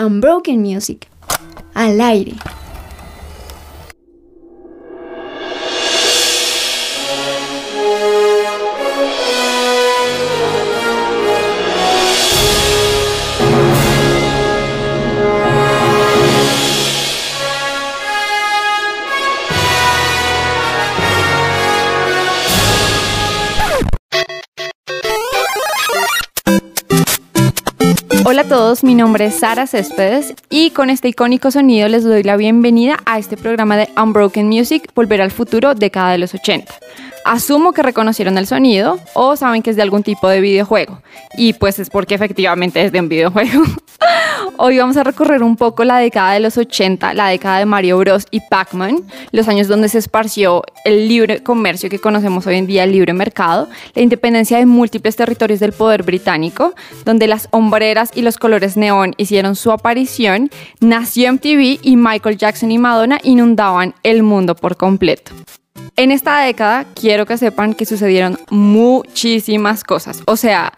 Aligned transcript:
Unbroken 0.00 0.62
Music. 0.62 1.08
Al 1.74 2.00
aire. 2.00 2.57
Mi 28.82 28.94
nombre 28.94 29.24
es 29.24 29.38
Sara 29.38 29.66
Céspedes 29.66 30.34
y 30.50 30.72
con 30.72 30.90
este 30.90 31.08
icónico 31.08 31.50
sonido 31.50 31.88
les 31.88 32.04
doy 32.04 32.22
la 32.22 32.36
bienvenida 32.36 32.98
a 33.06 33.18
este 33.18 33.38
programa 33.38 33.78
de 33.78 33.88
Unbroken 33.96 34.46
Music, 34.46 34.90
Volver 34.94 35.22
al 35.22 35.30
Futuro, 35.30 35.74
década 35.74 36.12
de 36.12 36.18
los 36.18 36.34
80. 36.34 36.74
Asumo 37.24 37.72
que 37.72 37.82
reconocieron 37.82 38.36
el 38.36 38.46
sonido 38.46 39.00
o 39.14 39.36
saben 39.36 39.62
que 39.62 39.70
es 39.70 39.76
de 39.76 39.82
algún 39.82 40.02
tipo 40.02 40.28
de 40.28 40.42
videojuego 40.42 41.00
y 41.38 41.54
pues 41.54 41.78
es 41.78 41.88
porque 41.88 42.14
efectivamente 42.14 42.84
es 42.84 42.92
de 42.92 43.00
un 43.00 43.08
videojuego. 43.08 43.64
Hoy 44.60 44.76
vamos 44.76 44.96
a 44.96 45.04
recorrer 45.04 45.44
un 45.44 45.54
poco 45.54 45.84
la 45.84 45.98
década 45.98 46.32
de 46.32 46.40
los 46.40 46.58
80, 46.58 47.14
la 47.14 47.28
década 47.28 47.60
de 47.60 47.64
Mario 47.64 47.96
Bros. 47.98 48.26
y 48.32 48.40
Pac-Man, 48.40 49.04
los 49.30 49.46
años 49.46 49.68
donde 49.68 49.88
se 49.88 49.98
esparció 49.98 50.64
el 50.84 51.06
libre 51.06 51.44
comercio 51.44 51.88
que 51.88 52.00
conocemos 52.00 52.44
hoy 52.48 52.56
en 52.56 52.66
día, 52.66 52.82
el 52.82 52.90
libre 52.90 53.12
mercado, 53.12 53.68
la 53.94 54.02
independencia 54.02 54.58
de 54.58 54.66
múltiples 54.66 55.14
territorios 55.14 55.60
del 55.60 55.70
poder 55.70 56.02
británico, 56.02 56.74
donde 57.04 57.28
las 57.28 57.46
hombreras 57.52 58.10
y 58.16 58.22
los 58.22 58.36
colores 58.36 58.76
neón 58.76 59.14
hicieron 59.16 59.54
su 59.54 59.70
aparición, 59.70 60.50
nació 60.80 61.32
MTV 61.34 61.78
y 61.80 61.94
Michael 61.94 62.36
Jackson 62.36 62.72
y 62.72 62.78
Madonna 62.78 63.20
inundaban 63.22 63.94
el 64.02 64.24
mundo 64.24 64.56
por 64.56 64.76
completo. 64.76 65.34
En 65.98 66.12
esta 66.12 66.42
década 66.42 66.86
quiero 66.94 67.26
que 67.26 67.36
sepan 67.36 67.74
que 67.74 67.84
sucedieron 67.84 68.38
muchísimas 68.50 69.82
cosas. 69.82 70.22
O 70.26 70.36
sea, 70.36 70.72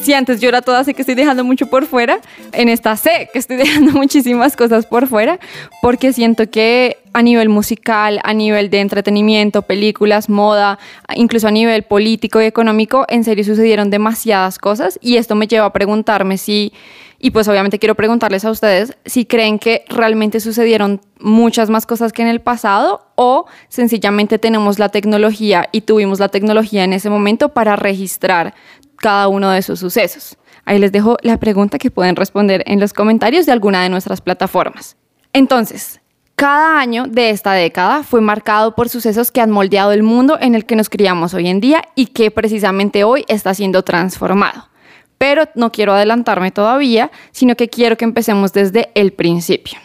si 0.00 0.14
antes 0.14 0.40
yo 0.40 0.48
era 0.48 0.62
toda 0.62 0.84
sé 0.84 0.94
que 0.94 1.02
estoy 1.02 1.14
dejando 1.14 1.44
mucho 1.44 1.66
por 1.66 1.84
fuera, 1.84 2.18
en 2.52 2.70
esta 2.70 2.96
sé 2.96 3.28
que 3.30 3.38
estoy 3.38 3.56
dejando 3.58 3.92
muchísimas 3.92 4.56
cosas 4.56 4.86
por 4.86 5.06
fuera 5.06 5.38
porque 5.82 6.14
siento 6.14 6.48
que 6.48 6.96
a 7.14 7.22
nivel 7.22 7.48
musical, 7.48 8.20
a 8.24 8.34
nivel 8.34 8.68
de 8.70 8.80
entretenimiento, 8.80 9.62
películas, 9.62 10.28
moda, 10.28 10.78
incluso 11.14 11.46
a 11.48 11.52
nivel 11.52 11.84
político 11.84 12.42
y 12.42 12.44
económico, 12.44 13.06
en 13.08 13.22
serio 13.22 13.44
sucedieron 13.44 13.88
demasiadas 13.88 14.58
cosas 14.58 14.98
y 15.00 15.16
esto 15.16 15.36
me 15.36 15.46
lleva 15.46 15.66
a 15.66 15.72
preguntarme 15.72 16.36
si, 16.36 16.72
y 17.20 17.30
pues 17.30 17.46
obviamente 17.46 17.78
quiero 17.78 17.94
preguntarles 17.94 18.44
a 18.44 18.50
ustedes, 18.50 18.96
si 19.06 19.26
creen 19.26 19.60
que 19.60 19.84
realmente 19.88 20.40
sucedieron 20.40 21.00
muchas 21.20 21.70
más 21.70 21.86
cosas 21.86 22.12
que 22.12 22.22
en 22.22 22.28
el 22.28 22.40
pasado 22.40 23.06
o 23.14 23.46
sencillamente 23.68 24.40
tenemos 24.40 24.80
la 24.80 24.88
tecnología 24.88 25.68
y 25.70 25.82
tuvimos 25.82 26.18
la 26.18 26.28
tecnología 26.28 26.82
en 26.82 26.92
ese 26.92 27.10
momento 27.10 27.50
para 27.50 27.76
registrar 27.76 28.54
cada 28.96 29.28
uno 29.28 29.50
de 29.50 29.60
esos 29.60 29.78
sucesos. 29.78 30.36
Ahí 30.64 30.80
les 30.80 30.90
dejo 30.90 31.16
la 31.22 31.38
pregunta 31.38 31.78
que 31.78 31.92
pueden 31.92 32.16
responder 32.16 32.64
en 32.66 32.80
los 32.80 32.92
comentarios 32.92 33.46
de 33.46 33.52
alguna 33.52 33.84
de 33.84 33.88
nuestras 33.88 34.20
plataformas. 34.20 34.96
Entonces, 35.32 36.00
cada 36.36 36.80
año 36.80 37.06
de 37.06 37.30
esta 37.30 37.52
década 37.52 38.02
fue 38.02 38.20
marcado 38.20 38.74
por 38.74 38.88
sucesos 38.88 39.30
que 39.30 39.40
han 39.40 39.50
moldeado 39.50 39.92
el 39.92 40.02
mundo 40.02 40.36
en 40.40 40.54
el 40.54 40.66
que 40.66 40.76
nos 40.76 40.88
criamos 40.88 41.32
hoy 41.32 41.48
en 41.48 41.60
día 41.60 41.82
y 41.94 42.06
que 42.06 42.30
precisamente 42.30 43.04
hoy 43.04 43.24
está 43.28 43.54
siendo 43.54 43.82
transformado. 43.82 44.68
Pero 45.16 45.44
no 45.54 45.70
quiero 45.70 45.94
adelantarme 45.94 46.50
todavía, 46.50 47.10
sino 47.30 47.54
que 47.54 47.68
quiero 47.68 47.96
que 47.96 48.04
empecemos 48.04 48.52
desde 48.52 48.90
el 48.94 49.12
principio. 49.12 49.78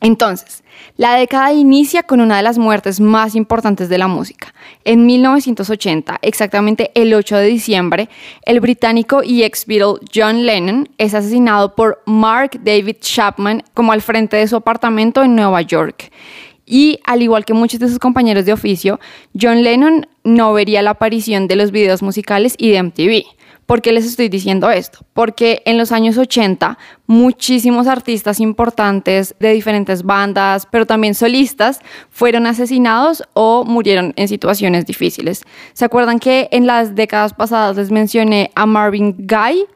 Entonces, 0.00 0.64
la 0.96 1.14
década 1.14 1.52
inicia 1.52 2.02
con 2.02 2.20
una 2.20 2.38
de 2.38 2.42
las 2.42 2.56
muertes 2.56 3.00
más 3.00 3.34
importantes 3.34 3.88
de 3.90 3.98
la 3.98 4.08
música. 4.08 4.54
En 4.84 5.04
1980, 5.04 6.18
exactamente 6.22 6.90
el 6.94 7.12
8 7.12 7.36
de 7.36 7.46
diciembre, 7.46 8.08
el 8.46 8.60
británico 8.60 9.22
y 9.22 9.42
ex 9.42 9.66
Beatle 9.66 10.00
John 10.14 10.46
Lennon 10.46 10.88
es 10.96 11.14
asesinado 11.14 11.74
por 11.74 12.02
Mark 12.06 12.60
David 12.64 12.96
Chapman 13.00 13.62
como 13.74 13.92
al 13.92 14.00
frente 14.00 14.38
de 14.38 14.48
su 14.48 14.56
apartamento 14.56 15.22
en 15.22 15.36
Nueva 15.36 15.60
York. 15.60 16.10
Y 16.64 17.00
al 17.04 17.20
igual 17.20 17.44
que 17.44 17.52
muchos 17.52 17.80
de 17.80 17.88
sus 17.88 17.98
compañeros 17.98 18.46
de 18.46 18.52
oficio, 18.52 19.00
John 19.38 19.62
Lennon 19.62 20.06
no 20.24 20.52
vería 20.52 20.82
la 20.82 20.90
aparición 20.90 21.48
de 21.48 21.56
los 21.56 21.72
videos 21.72 22.00
musicales 22.00 22.54
y 22.56 22.70
de 22.70 22.82
MTV. 22.82 23.39
¿Por 23.70 23.82
qué 23.82 23.92
les 23.92 24.04
estoy 24.04 24.28
diciendo 24.28 24.68
esto? 24.68 25.06
Porque 25.12 25.62
en 25.64 25.78
los 25.78 25.92
años 25.92 26.18
80 26.18 26.76
muchísimos 27.06 27.86
artistas 27.86 28.40
importantes 28.40 29.36
de 29.38 29.52
diferentes 29.52 30.02
bandas, 30.02 30.66
pero 30.68 30.86
también 30.86 31.14
solistas, 31.14 31.78
fueron 32.10 32.48
asesinados 32.48 33.22
o 33.32 33.64
murieron 33.64 34.12
en 34.16 34.26
situaciones 34.26 34.86
difíciles. 34.86 35.44
¿Se 35.72 35.84
acuerdan 35.84 36.18
que 36.18 36.48
en 36.50 36.66
las 36.66 36.96
décadas 36.96 37.32
pasadas 37.32 37.76
les 37.76 37.92
mencioné 37.92 38.50
a 38.56 38.66
Marvin 38.66 39.14
Gaye, 39.16 39.66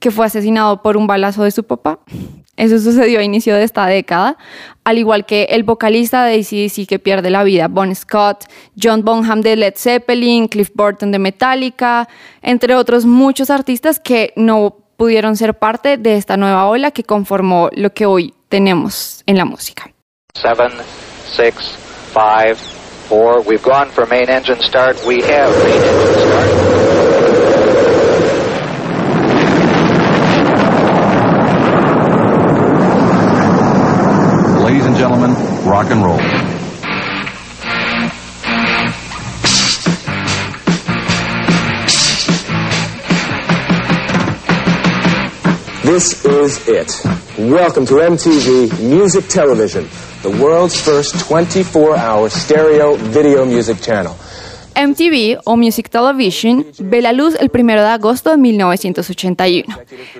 que 0.00 0.10
fue 0.10 0.26
asesinado 0.26 0.82
por 0.82 0.98
un 0.98 1.06
balazo 1.06 1.42
de 1.42 1.50
su 1.50 1.64
papá? 1.64 1.98
Eso 2.60 2.78
sucedió 2.78 3.20
a 3.20 3.22
inicio 3.22 3.54
de 3.54 3.64
esta 3.64 3.86
década, 3.86 4.36
al 4.84 4.98
igual 4.98 5.24
que 5.24 5.44
el 5.44 5.62
vocalista 5.62 6.26
de 6.26 6.34
ACDC 6.34 6.86
que 6.86 6.98
pierde 6.98 7.30
la 7.30 7.42
vida, 7.42 7.68
Bon 7.68 7.94
Scott, 7.94 8.44
John 8.80 9.02
Bonham 9.02 9.40
de 9.40 9.56
Led 9.56 9.74
Zeppelin, 9.78 10.46
Cliff 10.46 10.68
Burton 10.74 11.10
de 11.10 11.18
Metallica, 11.18 12.06
entre 12.42 12.74
otros 12.74 13.06
muchos 13.06 13.48
artistas 13.48 13.98
que 13.98 14.34
no 14.36 14.76
pudieron 14.98 15.36
ser 15.36 15.54
parte 15.54 15.96
de 15.96 16.16
esta 16.16 16.36
nueva 16.36 16.66
ola 16.66 16.90
que 16.90 17.02
conformó 17.02 17.70
lo 17.72 17.94
que 17.94 18.04
hoy 18.04 18.34
tenemos 18.50 19.22
en 19.24 19.38
la 19.38 19.46
música. 19.46 19.90
Seven, 20.34 20.70
six, 21.24 21.74
five, 22.12 22.56
four. 23.08 23.40
We've 23.46 23.64
gone 23.64 23.88
main 24.10 24.28
engine 24.28 24.60
start. 24.60 24.98
We 25.06 25.22
have 25.22 25.50
main 25.64 25.82
engine 25.82 26.18
start. 26.18 27.19
Rock 35.70 35.88
and 35.92 36.02
roll. 36.02 36.16
This 45.84 46.24
is 46.24 46.66
it. 46.66 47.00
Welcome 47.38 47.86
to 47.86 47.94
MTV 47.94 48.80
Music 48.80 49.28
Television, 49.28 49.88
the 50.22 50.30
world's 50.42 50.80
first 50.80 51.20
24 51.28 51.96
hour 51.96 52.28
stereo 52.28 52.96
video 52.96 53.44
music 53.44 53.80
channel. 53.80 54.16
MTV 54.86 55.40
o 55.44 55.56
Music 55.56 55.90
Television 55.90 56.64
ve 56.78 57.02
la 57.02 57.12
luz 57.12 57.36
el 57.38 57.50
1 57.52 57.72
de 57.74 57.88
agosto 57.88 58.30
de 58.30 58.38
1981 58.38 59.76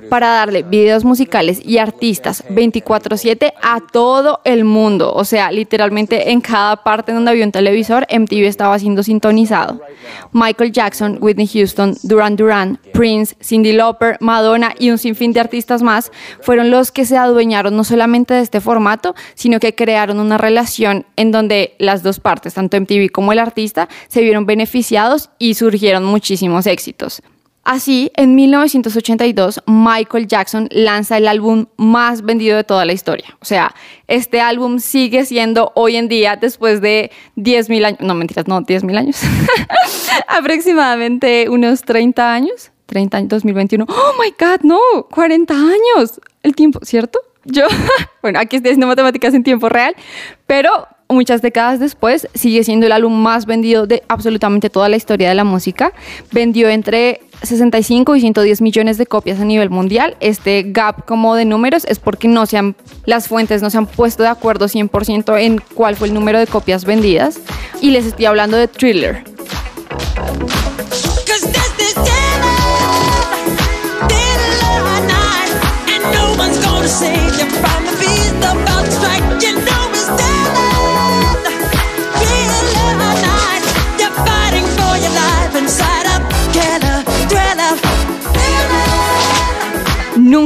para 0.08 0.28
darle 0.28 0.62
videos 0.62 1.04
musicales 1.04 1.60
y 1.64 1.78
artistas 1.78 2.44
24/7 2.50 3.52
a 3.62 3.80
todo 3.80 4.40
el 4.44 4.64
mundo. 4.64 5.12
O 5.14 5.24
sea, 5.24 5.50
literalmente 5.50 6.30
en 6.30 6.40
cada 6.40 6.76
parte 6.82 7.12
donde 7.12 7.30
había 7.30 7.44
un 7.44 7.52
televisor, 7.52 8.06
MTV 8.10 8.46
estaba 8.46 8.78
siendo 8.78 9.02
sintonizado. 9.02 9.80
Michael 10.32 10.72
Jackson, 10.72 11.18
Whitney 11.20 11.46
Houston, 11.46 11.96
Duran 12.02 12.36
Duran, 12.36 12.78
Prince, 12.92 13.36
Cindy 13.40 13.72
Lauper, 13.72 14.16
Madonna 14.20 14.74
y 14.78 14.90
un 14.90 14.98
sinfín 14.98 15.32
de 15.32 15.40
artistas 15.40 15.82
más 15.82 16.12
fueron 16.42 16.70
los 16.70 16.92
que 16.92 17.04
se 17.04 17.16
adueñaron 17.16 17.76
no 17.76 17.84
solamente 17.84 18.34
de 18.34 18.40
este 18.40 18.60
formato, 18.60 19.14
sino 19.34 19.60
que 19.60 19.74
crearon 19.74 20.20
una 20.20 20.38
relación 20.38 21.06
en 21.16 21.32
donde 21.32 21.74
las 21.78 22.02
dos 22.02 22.20
partes, 22.20 22.54
tanto 22.54 22.76
MTV 22.76 23.10
como 23.10 23.32
el 23.32 23.38
artista, 23.38 23.88
se 24.08 24.20
vieron 24.20 24.46
beneficiados 24.50 25.30
y 25.38 25.54
surgieron 25.54 26.04
muchísimos 26.04 26.66
éxitos. 26.66 27.22
Así, 27.62 28.10
en 28.16 28.34
1982, 28.34 29.62
Michael 29.66 30.26
Jackson 30.26 30.66
lanza 30.72 31.18
el 31.18 31.28
álbum 31.28 31.66
más 31.76 32.22
vendido 32.22 32.56
de 32.56 32.64
toda 32.64 32.84
la 32.84 32.92
historia. 32.92 33.36
O 33.40 33.44
sea, 33.44 33.72
este 34.08 34.40
álbum 34.40 34.80
sigue 34.80 35.24
siendo 35.24 35.70
hoy 35.76 35.94
en 35.94 36.08
día, 36.08 36.34
después 36.34 36.80
de 36.80 37.12
10.000 37.36 37.84
años, 37.84 38.00
no 38.00 38.16
mentiras, 38.16 38.48
no, 38.48 38.60
10.000 38.60 38.98
años, 38.98 39.20
aproximadamente 40.26 41.48
unos 41.48 41.82
30 41.82 42.34
años, 42.34 42.72
30 42.86 43.18
años, 43.18 43.28
2021. 43.28 43.86
Oh 43.88 44.12
my 44.20 44.34
God, 44.36 44.62
no, 44.64 44.80
40 45.12 45.54
años, 45.54 46.20
el 46.42 46.56
tiempo, 46.56 46.80
¿cierto? 46.82 47.20
Yo, 47.44 47.66
bueno, 48.22 48.40
aquí 48.40 48.56
estoy 48.56 48.70
haciendo 48.70 48.88
matemáticas 48.88 49.32
en 49.32 49.44
tiempo 49.44 49.68
real, 49.68 49.94
pero 50.48 50.88
muchas 51.10 51.42
décadas 51.42 51.80
después 51.80 52.28
sigue 52.34 52.64
siendo 52.64 52.86
el 52.86 52.92
álbum 52.92 53.12
más 53.12 53.46
vendido 53.46 53.86
de 53.86 54.02
absolutamente 54.08 54.70
toda 54.70 54.88
la 54.88 54.96
historia 54.96 55.28
de 55.28 55.34
la 55.34 55.44
música. 55.44 55.92
Vendió 56.32 56.68
entre 56.68 57.20
65 57.42 58.16
y 58.16 58.20
110 58.20 58.60
millones 58.60 58.98
de 58.98 59.06
copias 59.06 59.40
a 59.40 59.44
nivel 59.44 59.70
mundial. 59.70 60.16
Este 60.20 60.64
gap 60.66 61.04
como 61.06 61.34
de 61.34 61.44
números 61.44 61.84
es 61.86 61.98
porque 61.98 62.28
no 62.28 62.46
se 62.46 62.58
han, 62.58 62.76
las 63.06 63.28
fuentes 63.28 63.62
no 63.62 63.70
se 63.70 63.78
han 63.78 63.86
puesto 63.86 64.22
de 64.22 64.28
acuerdo 64.28 64.66
100% 64.66 65.40
en 65.40 65.60
cuál 65.74 65.96
fue 65.96 66.08
el 66.08 66.14
número 66.14 66.38
de 66.38 66.46
copias 66.46 66.84
vendidas. 66.84 67.40
Y 67.80 67.90
les 67.90 68.06
estoy 68.06 68.26
hablando 68.26 68.56
de 68.56 68.68
Thriller. 68.68 69.24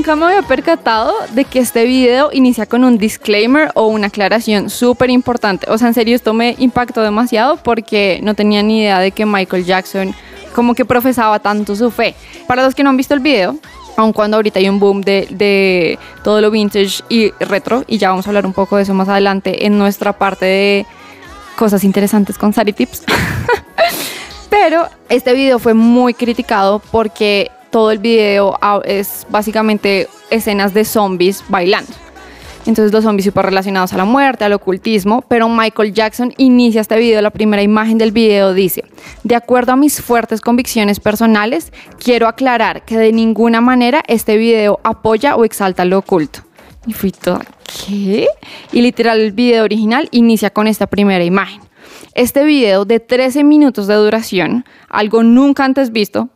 Nunca 0.04 0.16
me 0.16 0.26
había 0.26 0.46
percatado 0.46 1.14
de 1.32 1.46
que 1.46 1.60
este 1.60 1.84
video 1.84 2.28
inicia 2.30 2.66
con 2.66 2.84
un 2.84 2.98
disclaimer 2.98 3.70
o 3.72 3.86
una 3.86 4.08
aclaración 4.08 4.68
súper 4.68 5.08
importante. 5.08 5.66
O 5.70 5.78
sea, 5.78 5.88
en 5.88 5.94
serio, 5.94 6.14
esto 6.14 6.34
me 6.34 6.54
impactó 6.58 7.00
demasiado 7.00 7.56
porque 7.56 8.20
no 8.22 8.34
tenía 8.34 8.62
ni 8.62 8.80
idea 8.80 8.98
de 8.98 9.12
que 9.12 9.24
Michael 9.24 9.64
Jackson 9.64 10.14
como 10.54 10.74
que 10.74 10.84
profesaba 10.84 11.38
tanto 11.38 11.74
su 11.74 11.90
fe. 11.90 12.14
Para 12.46 12.62
los 12.62 12.74
que 12.74 12.82
no 12.82 12.90
han 12.90 12.98
visto 12.98 13.14
el 13.14 13.20
video, 13.20 13.56
aun 13.96 14.12
cuando 14.12 14.36
ahorita 14.36 14.58
hay 14.58 14.68
un 14.68 14.78
boom 14.78 15.00
de, 15.00 15.26
de, 15.30 15.98
todo 16.22 16.42
lo 16.42 16.50
vintage 16.50 17.02
y 17.08 17.30
retro, 17.40 17.84
y 17.86 17.96
ya 17.96 18.10
vamos 18.10 18.26
a 18.26 18.28
hablar 18.28 18.44
un 18.44 18.52
poco 18.52 18.76
de 18.76 18.82
eso 18.82 18.92
más 18.92 19.08
adelante 19.08 19.64
en 19.64 19.78
nuestra 19.78 20.12
parte 20.12 20.44
de 20.44 20.86
cosas 21.56 21.82
interesantes 21.82 22.36
con 22.36 22.52
Sari 22.52 22.74
Tips. 22.74 23.04
Pero 24.50 24.86
este 25.08 25.32
video 25.32 25.58
fue 25.58 25.72
muy 25.72 26.12
criticado 26.12 26.82
porque 26.90 27.50
todo 27.74 27.90
el 27.90 27.98
video 27.98 28.56
es 28.84 29.26
básicamente 29.30 30.06
escenas 30.30 30.74
de 30.74 30.84
zombies 30.84 31.42
bailando. 31.48 31.90
Entonces 32.66 32.92
los 32.92 33.02
zombies 33.02 33.24
súper 33.24 33.46
relacionados 33.46 33.92
a 33.92 33.96
la 33.96 34.04
muerte, 34.04 34.44
al 34.44 34.52
ocultismo, 34.52 35.22
pero 35.26 35.48
Michael 35.48 35.92
Jackson 35.92 36.32
inicia 36.36 36.82
este 36.82 36.96
video, 36.96 37.20
la 37.20 37.30
primera 37.30 37.64
imagen 37.64 37.98
del 37.98 38.12
video 38.12 38.54
dice, 38.54 38.84
de 39.24 39.34
acuerdo 39.34 39.72
a 39.72 39.76
mis 39.76 40.00
fuertes 40.00 40.40
convicciones 40.40 41.00
personales, 41.00 41.72
quiero 41.98 42.28
aclarar 42.28 42.84
que 42.84 42.96
de 42.96 43.10
ninguna 43.10 43.60
manera 43.60 44.04
este 44.06 44.36
video 44.36 44.78
apoya 44.84 45.34
o 45.34 45.44
exalta 45.44 45.84
lo 45.84 45.98
oculto. 45.98 46.42
Y 46.86 46.92
fui 46.92 47.10
toda, 47.10 47.44
¿qué? 47.64 48.28
Y 48.70 48.82
literal 48.82 49.20
el 49.20 49.32
video 49.32 49.64
original 49.64 50.08
inicia 50.12 50.50
con 50.50 50.68
esta 50.68 50.86
primera 50.86 51.24
imagen. 51.24 51.60
Este 52.14 52.44
video 52.44 52.84
de 52.84 53.00
13 53.00 53.42
minutos 53.42 53.88
de 53.88 53.94
duración, 53.94 54.64
algo 54.88 55.24
nunca 55.24 55.64
antes 55.64 55.90
visto, 55.90 56.28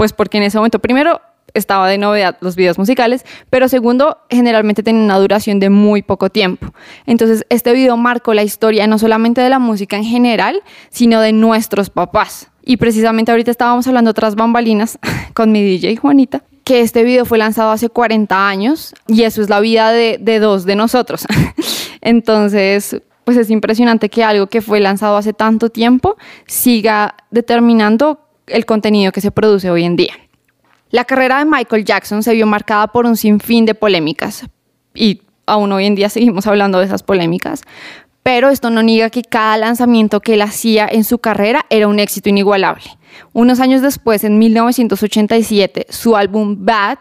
pues 0.00 0.14
porque 0.14 0.38
en 0.38 0.44
ese 0.44 0.56
momento 0.56 0.78
primero 0.78 1.20
estaba 1.52 1.86
de 1.86 1.98
novedad 1.98 2.38
los 2.40 2.56
videos 2.56 2.78
musicales, 2.78 3.26
pero 3.50 3.68
segundo, 3.68 4.16
generalmente 4.30 4.82
tienen 4.82 5.02
una 5.02 5.18
duración 5.18 5.60
de 5.60 5.68
muy 5.68 6.00
poco 6.00 6.30
tiempo. 6.30 6.72
Entonces, 7.04 7.44
este 7.50 7.74
video 7.74 7.98
marcó 7.98 8.32
la 8.32 8.42
historia 8.42 8.86
no 8.86 8.98
solamente 8.98 9.42
de 9.42 9.50
la 9.50 9.58
música 9.58 9.98
en 9.98 10.04
general, 10.04 10.62
sino 10.88 11.20
de 11.20 11.34
nuestros 11.34 11.90
papás. 11.90 12.48
Y 12.62 12.78
precisamente 12.78 13.30
ahorita 13.30 13.50
estábamos 13.50 13.86
hablando 13.88 14.12
otras 14.12 14.36
bambalinas 14.36 14.98
con 15.34 15.52
mi 15.52 15.62
DJ 15.62 15.96
Juanita, 15.96 16.44
que 16.64 16.80
este 16.80 17.04
video 17.04 17.26
fue 17.26 17.36
lanzado 17.36 17.70
hace 17.70 17.90
40 17.90 18.48
años 18.48 18.94
y 19.06 19.24
eso 19.24 19.42
es 19.42 19.50
la 19.50 19.60
vida 19.60 19.92
de, 19.92 20.16
de 20.18 20.38
dos 20.38 20.64
de 20.64 20.76
nosotros. 20.76 21.26
Entonces, 22.00 23.02
pues 23.24 23.36
es 23.36 23.50
impresionante 23.50 24.08
que 24.08 24.24
algo 24.24 24.46
que 24.46 24.62
fue 24.62 24.80
lanzado 24.80 25.18
hace 25.18 25.34
tanto 25.34 25.68
tiempo 25.68 26.16
siga 26.46 27.16
determinando 27.30 28.29
el 28.50 28.66
contenido 28.66 29.12
que 29.12 29.20
se 29.20 29.30
produce 29.30 29.70
hoy 29.70 29.84
en 29.84 29.96
día. 29.96 30.14
La 30.90 31.04
carrera 31.04 31.38
de 31.38 31.44
Michael 31.44 31.84
Jackson 31.84 32.22
se 32.22 32.34
vio 32.34 32.46
marcada 32.46 32.88
por 32.88 33.06
un 33.06 33.16
sinfín 33.16 33.64
de 33.64 33.74
polémicas 33.74 34.46
y 34.94 35.22
aún 35.46 35.70
hoy 35.72 35.86
en 35.86 35.94
día 35.94 36.08
seguimos 36.08 36.46
hablando 36.46 36.78
de 36.78 36.86
esas 36.86 37.02
polémicas, 37.02 37.62
pero 38.22 38.48
esto 38.48 38.70
no 38.70 38.82
niega 38.82 39.10
que 39.10 39.22
cada 39.22 39.56
lanzamiento 39.56 40.20
que 40.20 40.34
él 40.34 40.42
hacía 40.42 40.88
en 40.90 41.04
su 41.04 41.18
carrera 41.18 41.64
era 41.70 41.88
un 41.88 41.98
éxito 41.98 42.28
inigualable. 42.28 42.84
Unos 43.32 43.60
años 43.60 43.82
después, 43.82 44.24
en 44.24 44.38
1987, 44.38 45.86
su 45.88 46.16
álbum 46.16 46.56
Bad 46.60 46.98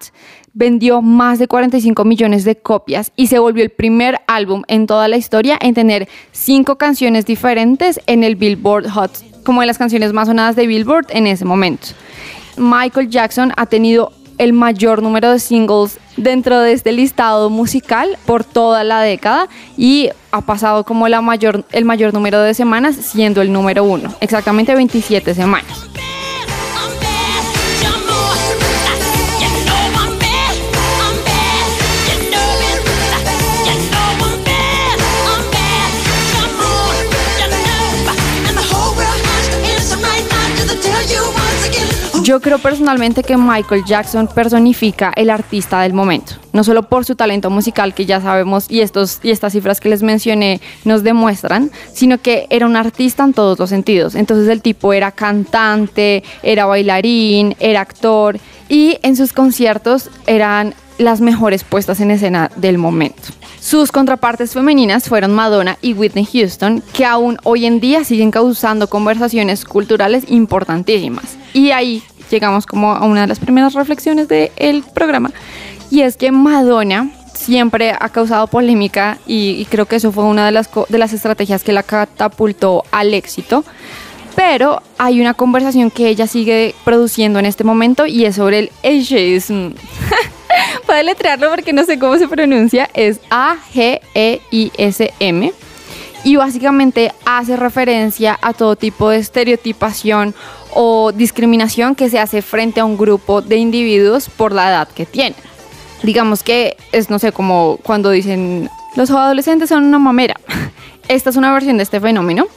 vendió 0.53 1.01
más 1.01 1.39
de 1.39 1.47
45 1.47 2.03
millones 2.05 2.43
de 2.43 2.57
copias 2.57 3.11
y 3.15 3.27
se 3.27 3.39
volvió 3.39 3.63
el 3.63 3.69
primer 3.69 4.19
álbum 4.27 4.63
en 4.67 4.87
toda 4.87 5.07
la 5.07 5.17
historia 5.17 5.57
en 5.61 5.73
tener 5.73 6.07
cinco 6.31 6.77
canciones 6.77 7.25
diferentes 7.25 7.99
en 8.07 8.23
el 8.23 8.35
Billboard 8.35 8.89
Hot, 8.89 9.11
como 9.44 9.62
de 9.62 9.68
las 9.68 9.77
canciones 9.77 10.13
más 10.13 10.27
sonadas 10.27 10.56
de 10.56 10.68
Billboard 10.68 11.07
en 11.09 11.27
ese 11.27 11.45
momento. 11.45 11.88
Michael 12.57 13.09
Jackson 13.09 13.53
ha 13.56 13.65
tenido 13.65 14.12
el 14.38 14.53
mayor 14.53 15.03
número 15.03 15.31
de 15.31 15.39
singles 15.39 16.00
dentro 16.18 16.59
de 16.59 16.71
este 16.71 16.91
listado 16.91 17.50
musical 17.50 18.18
por 18.25 18.44
toda 18.44 18.83
la 18.83 19.01
década 19.01 19.47
y 19.77 20.09
ha 20.31 20.41
pasado 20.41 20.83
como 20.83 21.07
la 21.07 21.21
mayor, 21.21 21.65
el 21.71 21.86
mayor 21.86 22.13
número 22.13 22.41
de 22.41 22.53
semanas 22.53 22.95
siendo 22.95 23.41
el 23.41 23.51
número 23.51 23.83
uno, 23.83 24.13
exactamente 24.21 24.74
27 24.75 25.33
semanas. 25.33 25.89
Yo 42.29 42.39
creo 42.41 42.59
personalmente 42.59 43.23
que 43.23 43.35
Michael 43.37 43.85
Jackson 43.85 44.27
personifica 44.27 45.11
el 45.15 45.31
artista 45.31 45.81
del 45.81 45.93
momento, 45.93 46.35
no 46.53 46.63
solo 46.63 46.83
por 46.83 47.03
su 47.03 47.15
talento 47.15 47.49
musical 47.49 47.95
que 47.95 48.05
ya 48.05 48.21
sabemos 48.21 48.69
y, 48.69 48.81
estos, 48.81 49.19
y 49.23 49.31
estas 49.31 49.53
cifras 49.53 49.79
que 49.79 49.89
les 49.89 50.03
mencioné 50.03 50.61
nos 50.85 51.01
demuestran, 51.01 51.71
sino 51.91 52.19
que 52.19 52.45
era 52.51 52.67
un 52.67 52.75
artista 52.75 53.23
en 53.23 53.33
todos 53.33 53.57
los 53.57 53.71
sentidos. 53.71 54.13
Entonces 54.13 54.47
el 54.47 54.61
tipo 54.61 54.93
era 54.93 55.11
cantante, 55.11 56.23
era 56.43 56.67
bailarín, 56.67 57.55
era 57.59 57.81
actor 57.81 58.37
y 58.67 58.99
en 59.01 59.15
sus 59.15 59.33
conciertos 59.33 60.11
eran 60.27 60.75
las 60.99 61.21
mejores 61.21 61.63
puestas 61.63 61.99
en 61.99 62.11
escena 62.11 62.51
del 62.57 62.77
momento. 62.77 63.23
Sus 63.59 63.91
contrapartes 63.91 64.53
femeninas 64.53 65.09
fueron 65.09 65.33
Madonna 65.33 65.79
y 65.81 65.93
Whitney 65.93 66.27
Houston, 66.31 66.83
que 66.93 67.05
aún 67.05 67.39
hoy 67.43 67.65
en 67.65 67.79
día 67.79 68.03
siguen 68.03 68.29
causando 68.29 68.87
conversaciones 68.87 69.65
culturales 69.65 70.25
importantísimas. 70.27 71.37
Y 71.53 71.71
ahí 71.71 72.03
llegamos 72.29 72.65
como 72.65 72.93
a 72.93 73.05
una 73.05 73.21
de 73.21 73.27
las 73.27 73.39
primeras 73.39 73.73
reflexiones 73.73 74.27
del 74.27 74.83
programa, 74.93 75.31
y 75.89 76.01
es 76.01 76.17
que 76.17 76.31
Madonna 76.31 77.09
siempre 77.33 77.95
ha 77.97 78.09
causado 78.09 78.47
polémica 78.47 79.17
y, 79.25 79.65
creo 79.65 79.85
que 79.85 79.95
eso 79.95 80.11
fue 80.11 80.25
una 80.25 80.45
de 80.45 80.51
las, 80.51 80.69
de 80.89 80.97
las 80.97 81.13
estrategias 81.13 81.63
que 81.63 81.71
la 81.73 81.83
catapultó 81.83 82.83
al 82.91 83.13
éxito. 83.13 83.63
Pero 84.35 84.81
hay 84.97 85.19
una 85.19 85.33
conversación 85.33 85.89
que 85.91 86.07
ella 86.09 86.27
sigue 86.27 86.75
produciendo 86.85 87.39
en 87.39 87.45
este 87.45 87.63
momento 87.63 88.05
y 88.05 88.25
es 88.25 88.35
sobre 88.35 88.59
el 88.59 88.71
ageism. 88.83 89.71
Letrearlo 91.03 91.49
porque 91.49 91.73
no 91.73 91.83
sé 91.85 91.97
cómo 91.99 92.18
se 92.18 92.27
pronuncia. 92.27 92.89
Es 92.94 93.19
A-G-E-I-S-M. 93.30 94.04
Y 96.25 96.35
básicamente 96.35 97.13
hace 97.25 97.56
referencia 97.56 98.37
a 98.42 98.54
todo 98.54 98.75
tipo 98.75 99.09
de 99.09 99.18
estereotipación 99.18 100.35
o 100.73 101.11
discriminación 101.11 101.95
que 101.95 102.09
se 102.09 102.19
hace 102.19 102.42
frente 102.42 102.80
a 102.80 102.85
un 102.85 102.97
grupo 102.97 103.42
de 103.42 103.57
individuos 103.57 104.30
por 104.30 104.52
la 104.54 104.69
edad 104.69 104.88
que 104.88 105.06
tienen. 105.06 105.35
Digamos 106.04 106.44
que 106.44 106.78
es, 106.92 107.09
no 107.09 107.19
sé, 107.19 107.31
como 107.31 107.80
cuando 107.83 108.09
dicen 108.09 108.69
los 108.95 109.09
adolescentes 109.11 109.69
son 109.69 109.85
una 109.85 109.99
mamera. 109.99 110.40
Esta 111.07 111.30
es 111.30 111.35
una 111.35 111.52
versión 111.54 111.78
de 111.78 111.83
este 111.83 111.99
fenómeno, 111.99 112.47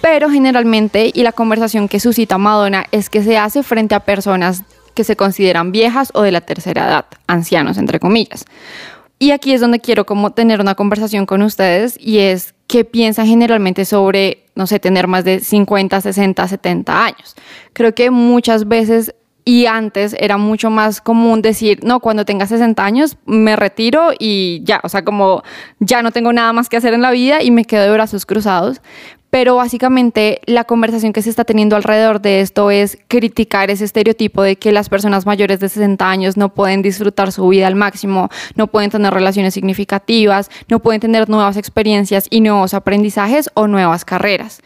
pero 0.00 0.30
generalmente, 0.30 1.10
y 1.12 1.22
la 1.22 1.32
conversación 1.32 1.88
que 1.88 2.00
suscita 2.00 2.38
Madonna 2.38 2.84
es 2.92 3.08
que 3.08 3.22
se 3.22 3.38
hace 3.38 3.62
frente 3.62 3.94
a 3.94 4.00
personas 4.00 4.62
que 4.94 5.04
se 5.04 5.16
consideran 5.16 5.72
viejas 5.72 6.10
o 6.12 6.22
de 6.22 6.32
la 6.32 6.42
tercera 6.42 6.86
edad, 6.86 7.06
ancianos 7.26 7.78
entre 7.78 7.98
comillas. 7.98 8.44
Y 9.18 9.30
aquí 9.30 9.52
es 9.52 9.60
donde 9.60 9.80
quiero 9.80 10.04
como 10.04 10.32
tener 10.32 10.60
una 10.60 10.74
conversación 10.74 11.26
con 11.26 11.42
ustedes 11.42 11.96
y 11.98 12.18
es 12.18 12.54
qué 12.72 12.86
piensan 12.86 13.26
generalmente 13.26 13.84
sobre, 13.84 14.46
no 14.54 14.66
sé, 14.66 14.80
tener 14.80 15.06
más 15.06 15.24
de 15.24 15.40
50, 15.40 16.00
60, 16.00 16.48
70 16.48 17.04
años. 17.04 17.36
Creo 17.74 17.94
que 17.94 18.10
muchas 18.10 18.66
veces 18.66 19.14
y 19.44 19.66
antes 19.66 20.16
era 20.18 20.38
mucho 20.38 20.70
más 20.70 21.02
común 21.02 21.42
decir, 21.42 21.84
no, 21.84 22.00
cuando 22.00 22.24
tenga 22.24 22.46
60 22.46 22.82
años 22.82 23.18
me 23.26 23.56
retiro 23.56 24.12
y 24.18 24.62
ya, 24.64 24.80
o 24.84 24.88
sea, 24.88 25.04
como 25.04 25.42
ya 25.80 26.00
no 26.00 26.12
tengo 26.12 26.32
nada 26.32 26.54
más 26.54 26.70
que 26.70 26.78
hacer 26.78 26.94
en 26.94 27.02
la 27.02 27.10
vida 27.10 27.42
y 27.42 27.50
me 27.50 27.66
quedo 27.66 27.82
de 27.82 27.90
brazos 27.90 28.24
cruzados 28.24 28.80
pero 29.32 29.56
básicamente 29.56 30.42
la 30.44 30.64
conversación 30.64 31.14
que 31.14 31.22
se 31.22 31.30
está 31.30 31.44
teniendo 31.44 31.74
alrededor 31.74 32.20
de 32.20 32.42
esto 32.42 32.70
es 32.70 32.98
criticar 33.08 33.70
ese 33.70 33.86
estereotipo 33.86 34.42
de 34.42 34.56
que 34.56 34.72
las 34.72 34.90
personas 34.90 35.24
mayores 35.24 35.58
de 35.58 35.70
60 35.70 36.06
años 36.06 36.36
no 36.36 36.52
pueden 36.52 36.82
disfrutar 36.82 37.32
su 37.32 37.48
vida 37.48 37.66
al 37.66 37.74
máximo, 37.74 38.28
no 38.56 38.66
pueden 38.66 38.90
tener 38.90 39.14
relaciones 39.14 39.54
significativas, 39.54 40.50
no 40.68 40.80
pueden 40.80 41.00
tener 41.00 41.30
nuevas 41.30 41.56
experiencias 41.56 42.26
y 42.28 42.42
nuevos 42.42 42.74
aprendizajes 42.74 43.48
o 43.54 43.68
nuevas 43.68 44.04
carreras. 44.04 44.60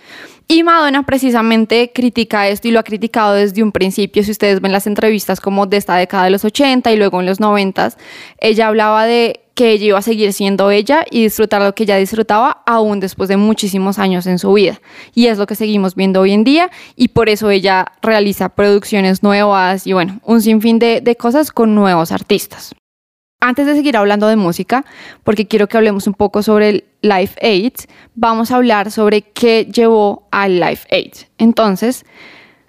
Y 0.48 0.64
Madonna 0.64 1.04
precisamente 1.06 1.92
critica 1.94 2.48
esto 2.48 2.66
y 2.66 2.72
lo 2.72 2.80
ha 2.80 2.84
criticado 2.84 3.34
desde 3.34 3.62
un 3.62 3.70
principio. 3.70 4.24
Si 4.24 4.32
ustedes 4.32 4.60
ven 4.60 4.72
las 4.72 4.88
entrevistas 4.88 5.40
como 5.40 5.66
de 5.66 5.76
esta 5.76 5.94
década 5.94 6.24
de 6.24 6.30
los 6.30 6.44
80 6.44 6.90
y 6.90 6.96
luego 6.96 7.20
en 7.20 7.26
los 7.26 7.38
90, 7.38 7.92
ella 8.40 8.66
hablaba 8.66 9.06
de 9.06 9.45
que 9.56 9.72
ella 9.72 9.86
iba 9.86 9.98
a 9.98 10.02
seguir 10.02 10.32
siendo 10.34 10.70
ella 10.70 11.04
y 11.10 11.22
disfrutar 11.24 11.62
lo 11.62 11.74
que 11.74 11.84
ella 11.84 11.96
disfrutaba 11.96 12.62
aún 12.66 13.00
después 13.00 13.28
de 13.28 13.38
muchísimos 13.38 13.98
años 13.98 14.26
en 14.26 14.38
su 14.38 14.52
vida. 14.52 14.80
Y 15.14 15.26
es 15.26 15.38
lo 15.38 15.46
que 15.46 15.54
seguimos 15.56 15.94
viendo 15.94 16.20
hoy 16.20 16.32
en 16.32 16.44
día 16.44 16.70
y 16.94 17.08
por 17.08 17.30
eso 17.30 17.50
ella 17.50 17.86
realiza 18.02 18.50
producciones 18.50 19.22
nuevas 19.22 19.86
y 19.86 19.94
bueno, 19.94 20.20
un 20.24 20.42
sinfín 20.42 20.78
de, 20.78 21.00
de 21.00 21.16
cosas 21.16 21.50
con 21.50 21.74
nuevos 21.74 22.12
artistas. 22.12 22.74
Antes 23.40 23.66
de 23.66 23.74
seguir 23.74 23.96
hablando 23.96 24.28
de 24.28 24.36
música, 24.36 24.84
porque 25.24 25.46
quiero 25.46 25.68
que 25.68 25.78
hablemos 25.78 26.06
un 26.06 26.14
poco 26.14 26.42
sobre 26.42 26.68
el 26.68 26.84
Life 27.00 27.38
Aid, 27.40 27.72
vamos 28.14 28.50
a 28.50 28.56
hablar 28.56 28.90
sobre 28.90 29.22
qué 29.22 29.66
llevó 29.72 30.28
al 30.30 30.60
Life 30.60 30.86
Aid. 30.90 31.12
Entonces, 31.38 32.04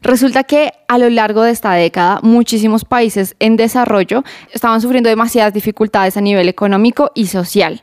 Resulta 0.02 0.44
que 0.44 0.74
a 0.88 0.98
lo 0.98 1.10
largo 1.10 1.42
de 1.42 1.52
esta 1.52 1.74
década 1.74 2.20
muchísimos 2.22 2.86
países 2.86 3.36
en 3.40 3.58
desarrollo 3.58 4.24
estaban 4.54 4.82
sufriendo 4.82 5.10
demasiadas 5.10 5.54
dificultades 5.54 6.18
a 6.18 6.22
nivel 6.22 6.48
económico 6.50 7.12
y 7.16 7.28
social. 7.28 7.82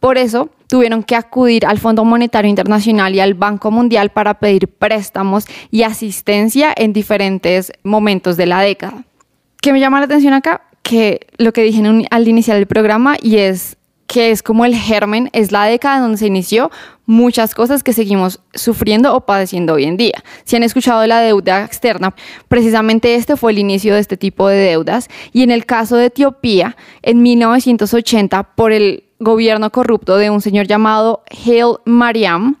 Por 0.00 0.18
eso 0.18 0.50
tuvieron 0.66 1.02
que 1.02 1.16
acudir 1.16 1.66
al 1.66 1.78
Fondo 1.78 2.04
Monetario 2.04 2.48
Internacional 2.48 3.14
y 3.14 3.20
al 3.20 3.34
Banco 3.34 3.70
Mundial 3.70 4.10
para 4.10 4.34
pedir 4.34 4.68
préstamos 4.68 5.46
y 5.70 5.82
asistencia 5.82 6.72
en 6.76 6.92
diferentes 6.92 7.72
momentos 7.82 8.36
de 8.36 8.46
la 8.46 8.60
década. 8.60 9.04
¿Qué 9.60 9.72
me 9.72 9.80
llama 9.80 10.00
la 10.00 10.06
atención 10.06 10.34
acá? 10.34 10.62
Que 10.82 11.26
lo 11.36 11.52
que 11.52 11.62
dije 11.62 11.82
al 12.10 12.26
iniciar 12.26 12.56
el 12.56 12.66
programa 12.66 13.16
y 13.22 13.36
es 13.36 13.76
que 14.12 14.30
es 14.30 14.42
como 14.42 14.66
el 14.66 14.76
germen, 14.76 15.30
es 15.32 15.52
la 15.52 15.64
década 15.64 16.00
donde 16.00 16.18
se 16.18 16.26
inició 16.26 16.70
muchas 17.06 17.54
cosas 17.54 17.82
que 17.82 17.94
seguimos 17.94 18.40
sufriendo 18.52 19.16
o 19.16 19.22
padeciendo 19.22 19.72
hoy 19.72 19.84
en 19.84 19.96
día. 19.96 20.22
Si 20.44 20.54
han 20.54 20.62
escuchado 20.62 21.06
la 21.06 21.20
deuda 21.20 21.64
externa, 21.64 22.14
precisamente 22.46 23.14
este 23.14 23.38
fue 23.38 23.52
el 23.52 23.58
inicio 23.58 23.94
de 23.94 24.00
este 24.00 24.18
tipo 24.18 24.48
de 24.48 24.56
deudas. 24.56 25.08
Y 25.32 25.42
en 25.42 25.50
el 25.50 25.64
caso 25.64 25.96
de 25.96 26.06
Etiopía, 26.06 26.76
en 27.00 27.22
1980, 27.22 28.42
por 28.54 28.72
el 28.72 29.04
gobierno 29.18 29.70
corrupto 29.70 30.18
de 30.18 30.28
un 30.28 30.42
señor 30.42 30.66
llamado 30.66 31.22
Hail 31.30 31.76
Mariam, 31.86 32.58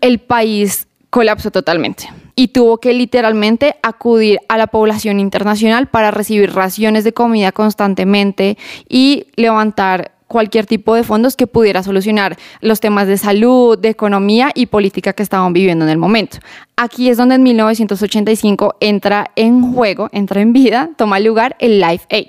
el 0.00 0.20
país 0.20 0.86
colapsó 1.10 1.50
totalmente 1.50 2.08
y 2.36 2.48
tuvo 2.48 2.78
que 2.78 2.92
literalmente 2.92 3.74
acudir 3.82 4.38
a 4.48 4.56
la 4.56 4.68
población 4.68 5.18
internacional 5.18 5.88
para 5.88 6.12
recibir 6.12 6.52
raciones 6.52 7.02
de 7.02 7.12
comida 7.12 7.50
constantemente 7.50 8.56
y 8.88 9.26
levantar 9.34 10.15
cualquier 10.26 10.66
tipo 10.66 10.94
de 10.94 11.04
fondos 11.04 11.36
que 11.36 11.46
pudiera 11.46 11.82
solucionar 11.82 12.36
los 12.60 12.80
temas 12.80 13.06
de 13.06 13.16
salud, 13.16 13.78
de 13.78 13.88
economía 13.88 14.50
y 14.54 14.66
política 14.66 15.12
que 15.12 15.22
estaban 15.22 15.52
viviendo 15.52 15.84
en 15.84 15.90
el 15.90 15.98
momento. 15.98 16.38
Aquí 16.76 17.08
es 17.08 17.16
donde 17.16 17.36
en 17.36 17.42
1985 17.42 18.76
entra 18.80 19.30
en 19.36 19.72
juego, 19.72 20.08
entra 20.12 20.40
en 20.40 20.52
vida, 20.52 20.90
toma 20.96 21.20
lugar 21.20 21.56
el 21.58 21.80
Life 21.80 22.06
Aid 22.10 22.28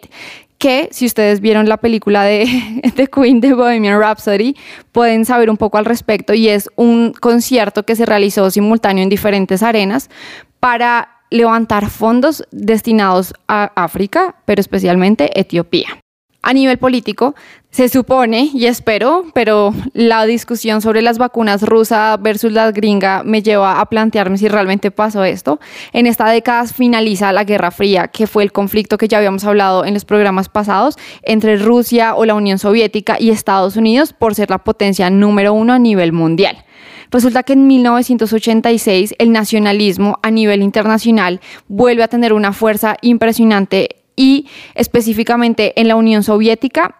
que 0.57 0.89
si 0.91 1.05
ustedes 1.05 1.39
vieron 1.39 1.69
la 1.69 1.77
película 1.77 2.23
de, 2.23 2.81
The 2.95 3.07
Queen 3.07 3.41
de 3.41 3.53
Bohemian 3.53 3.99
Rhapsody, 3.99 4.55
pueden 4.91 5.25
saber 5.25 5.49
un 5.49 5.57
poco 5.57 5.77
al 5.77 5.85
respecto 5.85 6.33
y 6.33 6.49
es 6.49 6.69
un 6.75 7.13
concierto 7.13 7.83
que 7.83 7.95
se 7.95 8.05
realizó 8.05 8.49
simultáneo 8.49 9.03
en 9.03 9.09
diferentes 9.09 9.63
arenas 9.63 10.09
para 10.59 11.09
levantar 11.29 11.89
fondos 11.89 12.43
destinados 12.51 13.33
a 13.47 13.71
África, 13.75 14.35
pero 14.45 14.61
especialmente 14.61 15.39
Etiopía. 15.39 15.99
A 16.47 16.53
nivel 16.53 16.77
político, 16.77 17.35
se 17.71 17.89
supone, 17.89 18.51
y 18.53 18.67
espero, 18.67 19.25
pero 19.33 19.73
la 19.91 20.25
discusión 20.25 20.81
sobre 20.81 21.01
las 21.01 21.17
vacunas 21.17 21.61
rusa 21.61 22.15
versus 22.15 22.53
las 22.53 22.71
gringa 22.71 23.21
me 23.25 23.41
lleva 23.41 23.81
a 23.81 23.85
plantearme 23.87 24.37
si 24.37 24.47
realmente 24.47 24.89
pasó 24.89 25.25
esto. 25.25 25.59
En 25.91 26.07
esta 26.07 26.29
década 26.29 26.65
finaliza 26.67 27.33
la 27.33 27.43
Guerra 27.43 27.69
Fría, 27.69 28.07
que 28.07 28.27
fue 28.27 28.43
el 28.43 28.53
conflicto 28.53 28.97
que 28.97 29.09
ya 29.09 29.17
habíamos 29.17 29.43
hablado 29.43 29.83
en 29.83 29.93
los 29.93 30.05
programas 30.05 30.47
pasados 30.47 30.95
entre 31.21 31.57
Rusia 31.57 32.15
o 32.15 32.23
la 32.23 32.35
Unión 32.35 32.59
Soviética 32.59 33.17
y 33.19 33.29
Estados 33.29 33.75
Unidos 33.75 34.13
por 34.13 34.33
ser 34.33 34.49
la 34.49 34.59
potencia 34.59 35.09
número 35.09 35.51
uno 35.51 35.73
a 35.73 35.79
nivel 35.79 36.13
mundial. 36.13 36.63
Resulta 37.11 37.43
que 37.43 37.53
en 37.53 37.67
1986 37.67 39.15
el 39.19 39.33
nacionalismo 39.33 40.17
a 40.23 40.31
nivel 40.31 40.61
internacional 40.61 41.41
vuelve 41.67 42.03
a 42.03 42.07
tener 42.07 42.31
una 42.31 42.53
fuerza 42.53 42.95
impresionante 43.01 43.96
y 44.17 44.47
específicamente 44.75 45.79
en 45.79 45.87
la 45.87 45.95
Unión 45.95 46.23
Soviética 46.23 46.97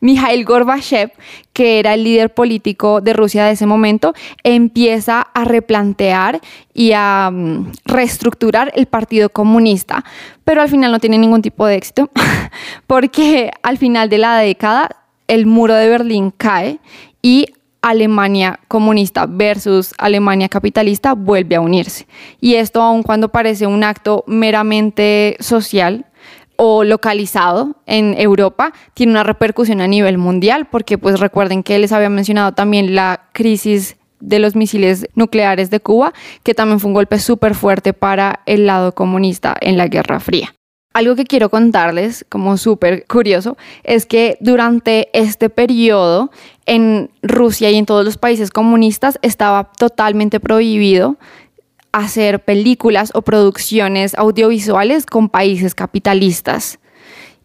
Mikhail 0.00 0.44
Gorbachev, 0.44 1.10
que 1.52 1.78
era 1.78 1.94
el 1.94 2.04
líder 2.04 2.32
político 2.32 3.00
de 3.00 3.12
Rusia 3.12 3.44
de 3.44 3.52
ese 3.52 3.66
momento, 3.66 4.14
empieza 4.44 5.20
a 5.20 5.44
replantear 5.44 6.40
y 6.72 6.92
a 6.94 7.30
mm, 7.32 7.72
reestructurar 7.84 8.72
el 8.76 8.86
Partido 8.86 9.28
Comunista, 9.28 10.04
pero 10.44 10.62
al 10.62 10.68
final 10.68 10.92
no 10.92 11.00
tiene 11.00 11.18
ningún 11.18 11.42
tipo 11.42 11.66
de 11.66 11.76
éxito, 11.76 12.10
porque 12.86 13.50
al 13.62 13.78
final 13.78 14.08
de 14.08 14.18
la 14.18 14.38
década 14.38 14.90
el 15.26 15.46
muro 15.46 15.74
de 15.74 15.88
Berlín 15.88 16.32
cae 16.36 16.78
y 17.20 17.46
Alemania 17.80 18.58
comunista 18.66 19.26
versus 19.26 19.94
Alemania 19.98 20.48
capitalista 20.48 21.14
vuelve 21.14 21.56
a 21.56 21.60
unirse. 21.60 22.06
Y 22.40 22.54
esto 22.54 22.82
aun 22.82 23.02
cuando 23.02 23.28
parece 23.28 23.66
un 23.66 23.84
acto 23.84 24.24
meramente 24.26 25.36
social, 25.40 26.04
o 26.60 26.82
localizado 26.82 27.76
en 27.86 28.14
Europa 28.18 28.72
tiene 28.92 29.12
una 29.12 29.22
repercusión 29.22 29.80
a 29.80 29.86
nivel 29.86 30.18
mundial, 30.18 30.66
porque 30.68 30.98
pues 30.98 31.20
recuerden 31.20 31.62
que 31.62 31.78
les 31.78 31.92
había 31.92 32.10
mencionado 32.10 32.52
también 32.52 32.96
la 32.96 33.28
crisis 33.32 33.96
de 34.18 34.40
los 34.40 34.56
misiles 34.56 35.06
nucleares 35.14 35.70
de 35.70 35.78
Cuba, 35.78 36.12
que 36.42 36.54
también 36.54 36.80
fue 36.80 36.88
un 36.88 36.94
golpe 36.94 37.20
súper 37.20 37.54
fuerte 37.54 37.92
para 37.92 38.40
el 38.44 38.66
lado 38.66 38.92
comunista 38.92 39.56
en 39.60 39.76
la 39.76 39.86
Guerra 39.86 40.18
Fría. 40.18 40.52
Algo 40.94 41.14
que 41.14 41.24
quiero 41.24 41.48
contarles 41.48 42.26
como 42.28 42.56
súper 42.56 43.06
curioso 43.06 43.56
es 43.84 44.04
que 44.04 44.36
durante 44.40 45.10
este 45.12 45.50
periodo 45.50 46.32
en 46.66 47.10
Rusia 47.22 47.70
y 47.70 47.76
en 47.76 47.86
todos 47.86 48.04
los 48.04 48.16
países 48.16 48.50
comunistas 48.50 49.20
estaba 49.22 49.70
totalmente 49.78 50.40
prohibido 50.40 51.16
hacer 51.92 52.44
películas 52.44 53.10
o 53.14 53.22
producciones 53.22 54.14
audiovisuales 54.16 55.06
con 55.06 55.28
países 55.28 55.74
capitalistas. 55.74 56.78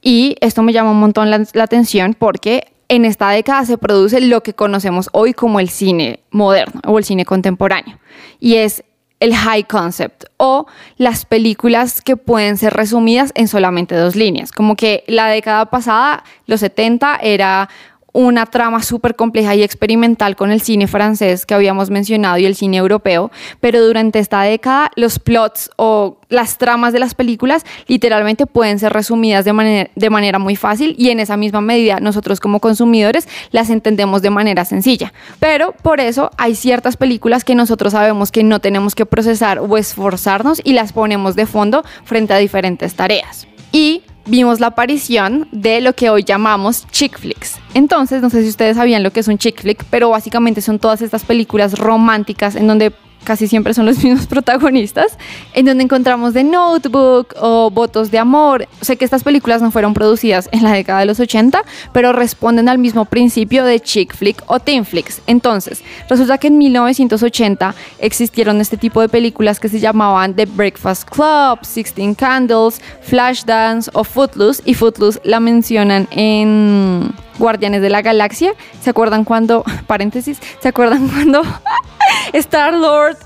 Y 0.01 0.35
esto 0.41 0.63
me 0.63 0.73
llama 0.73 0.91
un 0.91 1.00
montón 1.00 1.29
la, 1.29 1.45
atención 1.63 2.15
porque 2.17 2.73
en 2.89 3.05
esta 3.05 3.29
década 3.29 3.65
se 3.65 3.77
produce 3.77 4.19
lo 4.21 4.43
que 4.43 4.53
conocemos 4.53 5.09
hoy 5.13 5.33
como 5.33 5.59
el 5.59 5.69
cine 5.69 6.19
moderno 6.29 6.81
o 6.85 6.97
el 7.00 7.05
cine 7.05 7.25
contemporáneo. 7.25 7.97
Y 8.39 8.55
es 8.55 8.83
el 9.21 9.33
high 9.33 9.63
concept 9.63 10.25
o 10.35 10.65
las 10.97 11.25
películas 11.25 12.01
que 12.01 12.17
pueden 12.17 12.57
ser 12.57 12.73
resumidas 12.73 13.31
en 13.35 13.47
solamente 13.47 13.95
dos 13.95 14.17
líneas. 14.17 14.51
Como 14.51 14.75
que 14.75 15.05
la 15.07 15.27
década 15.27 15.67
pasada, 15.67 16.25
los 16.45 16.59
70, 16.59 17.19
era 17.21 17.69
una 18.13 18.46
trama 18.46 18.82
súper 18.82 19.15
compleja 19.15 19.55
y 19.55 19.63
experimental 19.63 20.36
con 20.36 20.51
el 20.51 20.62
cine 20.62 20.88
francés 20.88 21.46
que 21.46 21.53
habíamos 21.53 21.89
mencionado 21.89 22.38
y 22.38 22.46
el 22.46 22.55
cine 22.55 22.77
europeo, 22.77 23.32
pero 23.60 23.86
durante 23.86 24.20
esta 24.20 24.43
década 24.43 24.91
los 24.96 25.20
plots 25.20 25.72
o 25.75 26.17
las 26.29 26.58
tramas 26.58 26.93
de 26.93 27.00
las 27.00 27.15
películas 27.15 27.65
literalmente 27.88 28.46
pueden 28.46 28.79
ser 28.79 28.93
resumidas 28.93 29.46
de 29.46 29.53
manera, 29.53 29.89
de 29.96 30.10
manera 30.10 30.39
muy 30.39 30.55
fácil 30.55 30.96
y 30.98 31.10
en 31.10 31.20
esa 31.20 31.38
misma 31.38 31.62
medida 31.62 32.00
nosotros 32.00 32.39
como 32.39 32.60
consumidores 32.60 33.27
las 33.51 33.70
entendemos 33.70 34.22
de 34.22 34.29
manera 34.29 34.63
sencilla. 34.63 35.12
Pero 35.39 35.74
por 35.82 36.00
eso 36.00 36.29
hay 36.38 36.55
ciertas 36.55 36.98
películas 36.98 37.43
que 37.43 37.55
nosotros 37.55 37.93
sabemos 37.93 38.32
que 38.32 38.43
no 38.43 38.60
tenemos 38.60 38.96
que 38.96 39.05
procesar 39.05 39.60
o 39.60 39.77
esforzarnos 39.77 40.62
y 40.63 40.74
las 40.74 40.93
ponemos 40.93 41.36
de 41.36 41.46
fondo 41.46 41.84
frente 42.03 42.34
a 42.34 42.38
diferentes 42.38 42.93
tareas. 42.96 43.48
Y 43.72 44.03
vimos 44.25 44.59
la 44.59 44.67
aparición 44.67 45.47
de 45.51 45.81
lo 45.81 45.93
que 45.93 46.09
hoy 46.09 46.23
llamamos 46.23 46.87
chick 46.91 47.19
flicks. 47.19 47.57
Entonces, 47.73 48.21
no 48.21 48.29
sé 48.29 48.43
si 48.43 48.49
ustedes 48.49 48.77
sabían 48.77 49.03
lo 49.03 49.11
que 49.11 49.19
es 49.19 49.27
un 49.27 49.37
chick 49.37 49.61
flick, 49.61 49.83
pero 49.89 50.09
básicamente 50.09 50.61
son 50.61 50.79
todas 50.79 51.01
estas 51.01 51.23
películas 51.23 51.77
románticas 51.77 52.55
en 52.55 52.67
donde 52.67 52.93
casi 53.23 53.47
siempre 53.47 53.73
son 53.73 53.85
los 53.85 53.97
mismos 54.03 54.27
protagonistas, 54.27 55.17
en 55.53 55.65
donde 55.65 55.83
encontramos 55.83 56.33
The 56.33 56.43
Notebook 56.43 57.35
o 57.39 57.69
Votos 57.69 58.11
de 58.11 58.19
Amor. 58.19 58.67
Sé 58.81 58.97
que 58.97 59.05
estas 59.05 59.23
películas 59.23 59.61
no 59.61 59.71
fueron 59.71 59.93
producidas 59.93 60.49
en 60.51 60.63
la 60.63 60.71
década 60.71 60.99
de 60.99 61.05
los 61.05 61.19
80, 61.19 61.63
pero 61.91 62.13
responden 62.13 62.69
al 62.69 62.77
mismo 62.77 63.05
principio 63.05 63.63
de 63.63 63.79
chick 63.79 64.15
flick 64.15 64.43
o 64.47 64.59
teen 64.59 64.85
flicks. 64.85 65.21
Entonces, 65.27 65.83
resulta 66.09 66.37
que 66.37 66.47
en 66.47 66.57
1980 66.57 67.75
existieron 67.99 68.61
este 68.61 68.77
tipo 68.77 69.01
de 69.01 69.09
películas 69.09 69.59
que 69.59 69.69
se 69.69 69.79
llamaban 69.79 70.35
The 70.35 70.45
Breakfast 70.45 71.09
Club, 71.09 71.59
Sixteen 71.63 72.15
Candles, 72.15 72.81
Flashdance 73.01 73.89
o 73.93 74.03
Footloose, 74.03 74.61
y 74.65 74.73
Footloose 74.73 75.19
la 75.23 75.39
mencionan 75.39 76.07
en 76.11 77.13
Guardianes 77.39 77.81
de 77.81 77.89
la 77.89 78.01
Galaxia. 78.01 78.53
¿Se 78.81 78.89
acuerdan 78.89 79.23
cuando, 79.23 79.63
paréntesis, 79.87 80.39
¿se 80.59 80.67
acuerdan 80.67 81.07
cuando 81.07 81.41
Star 82.33 82.73
Lord 82.73 83.17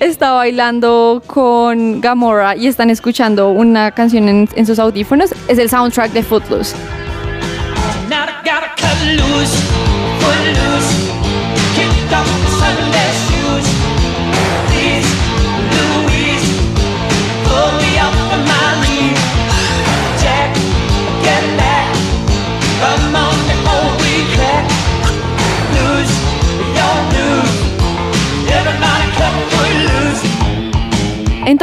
está 0.00 0.32
bailando 0.32 1.22
con 1.26 2.00
Gamora 2.00 2.56
y 2.56 2.66
están 2.66 2.90
escuchando 2.90 3.50
una 3.50 3.90
canción 3.90 4.28
en, 4.28 4.66
sus 4.66 4.78
audífonos? 4.78 5.34
Es 5.48 5.58
el 5.58 5.68
soundtrack 5.68 6.12
de 6.12 6.22
Footloose. 6.22 6.74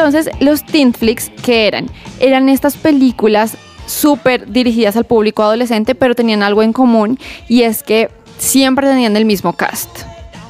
Entonces, 0.09 0.33
los 0.41 0.65
teen 0.65 0.91
flicks, 0.91 1.31
¿qué 1.43 1.67
eran? 1.67 1.85
Eran 2.19 2.49
estas 2.49 2.75
películas 2.75 3.55
súper 3.85 4.51
dirigidas 4.51 4.97
al 4.97 5.03
público 5.03 5.43
adolescente, 5.43 5.93
pero 5.93 6.15
tenían 6.15 6.41
algo 6.41 6.63
en 6.63 6.73
común 6.73 7.19
y 7.47 7.61
es 7.61 7.83
que 7.83 8.09
siempre 8.39 8.87
tenían 8.87 9.15
el 9.15 9.25
mismo 9.25 9.53
cast. 9.53 9.87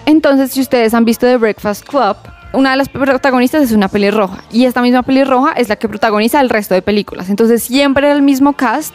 Entonces, 0.06 0.52
si 0.52 0.62
ustedes 0.62 0.94
han 0.94 1.04
visto 1.04 1.26
The 1.26 1.36
Breakfast 1.36 1.86
Club, 1.86 2.16
una 2.54 2.72
de 2.72 2.78
las 2.78 2.88
protagonistas 2.88 3.64
es 3.64 3.74
una 3.74 3.90
pelirroja 3.90 4.38
y 4.50 4.64
esta 4.64 4.82
misma 4.82 5.04
pelirroja 5.04 5.52
es 5.52 5.68
la 5.68 5.76
que 5.76 5.90
protagoniza 5.90 6.40
el 6.40 6.50
resto 6.50 6.74
de 6.74 6.82
películas. 6.82 7.30
Entonces 7.30 7.62
siempre 7.62 8.08
era 8.08 8.16
el 8.16 8.22
mismo 8.22 8.54
cast 8.54 8.94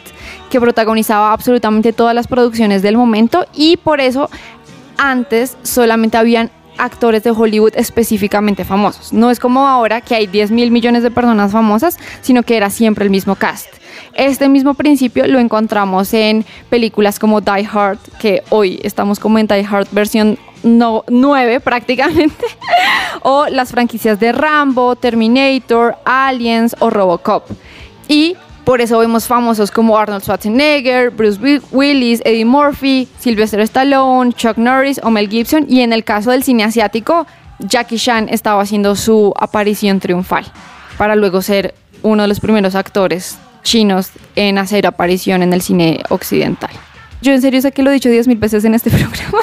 que 0.49 0.59
protagonizaba 0.59 1.31
absolutamente 1.31 1.93
todas 1.93 2.15
las 2.15 2.25
producciones 2.25 2.81
del 2.81 2.97
momento 2.97 3.45
y 3.53 3.77
por 3.77 4.01
eso 4.01 4.31
antes 4.97 5.57
solamente 5.61 6.17
habían 6.17 6.49
actores 6.77 7.23
de 7.23 7.31
Hollywood 7.31 7.73
específicamente 7.75 8.65
famosos. 8.65 9.13
No 9.13 9.31
es 9.31 9.39
como 9.39 9.67
ahora 9.67 10.01
que 10.01 10.15
hay 10.15 10.27
10 10.27 10.51
mil 10.51 10.71
millones 10.71 11.03
de 11.03 11.11
personas 11.11 11.51
famosas, 11.51 11.97
sino 12.21 12.43
que 12.43 12.57
era 12.57 12.69
siempre 12.69 13.05
el 13.05 13.09
mismo 13.09 13.35
cast. 13.35 13.67
Este 14.13 14.47
mismo 14.49 14.73
principio 14.73 15.27
lo 15.27 15.39
encontramos 15.39 16.13
en 16.13 16.45
películas 16.69 17.19
como 17.19 17.41
Die 17.41 17.67
Hard, 17.71 17.99
que 18.19 18.43
hoy 18.49 18.79
estamos 18.83 19.19
como 19.19 19.39
en 19.39 19.47
Die 19.47 19.65
Hard 19.69 19.87
versión 19.91 20.37
no, 20.63 21.03
9 21.07 21.59
prácticamente, 21.59 22.45
o 23.21 23.45
las 23.47 23.71
franquicias 23.71 24.19
de 24.19 24.31
Rambo, 24.31 24.95
Terminator, 24.95 25.95
Aliens 26.05 26.75
o 26.79 26.89
Robocop. 26.89 27.45
Y 28.07 28.35
por 28.65 28.81
eso 28.81 28.97
vemos 28.97 29.27
famosos 29.27 29.69
como 29.69 29.95
Arnold 29.95 30.23
Schwarzenegger, 30.23 31.11
Bruce 31.11 31.39
Willis, 31.71 32.21
Eddie 32.25 32.45
Murphy, 32.45 33.07
Sylvester 33.19 33.59
Stallone, 33.59 34.33
Chuck 34.33 34.57
Norris 34.57 34.99
o 35.03 35.11
Gibson. 35.15 35.67
Y 35.69 35.81
en 35.81 35.93
el 35.93 36.03
caso 36.03 36.31
del 36.31 36.43
cine 36.43 36.63
asiático, 36.63 37.27
Jackie 37.59 37.99
Chan 37.99 38.27
estaba 38.29 38.63
haciendo 38.63 38.95
su 38.95 39.33
aparición 39.39 39.99
triunfal 39.99 40.45
para 40.97 41.15
luego 41.15 41.43
ser 41.43 41.75
uno 42.01 42.23
de 42.23 42.27
los 42.27 42.39
primeros 42.39 42.73
actores 42.73 43.37
chinos 43.61 44.09
en 44.35 44.57
hacer 44.57 44.87
aparición 44.87 45.43
en 45.43 45.53
el 45.53 45.61
cine 45.61 46.01
occidental. 46.09 46.71
Yo 47.21 47.33
en 47.33 47.41
serio 47.41 47.61
sé 47.61 47.71
que 47.71 47.83
lo 47.83 47.89
he 47.89 47.93
dicho 47.93 48.09
10.000 48.09 48.39
veces 48.39 48.65
en 48.65 48.73
este 48.73 48.89
programa, 48.91 49.39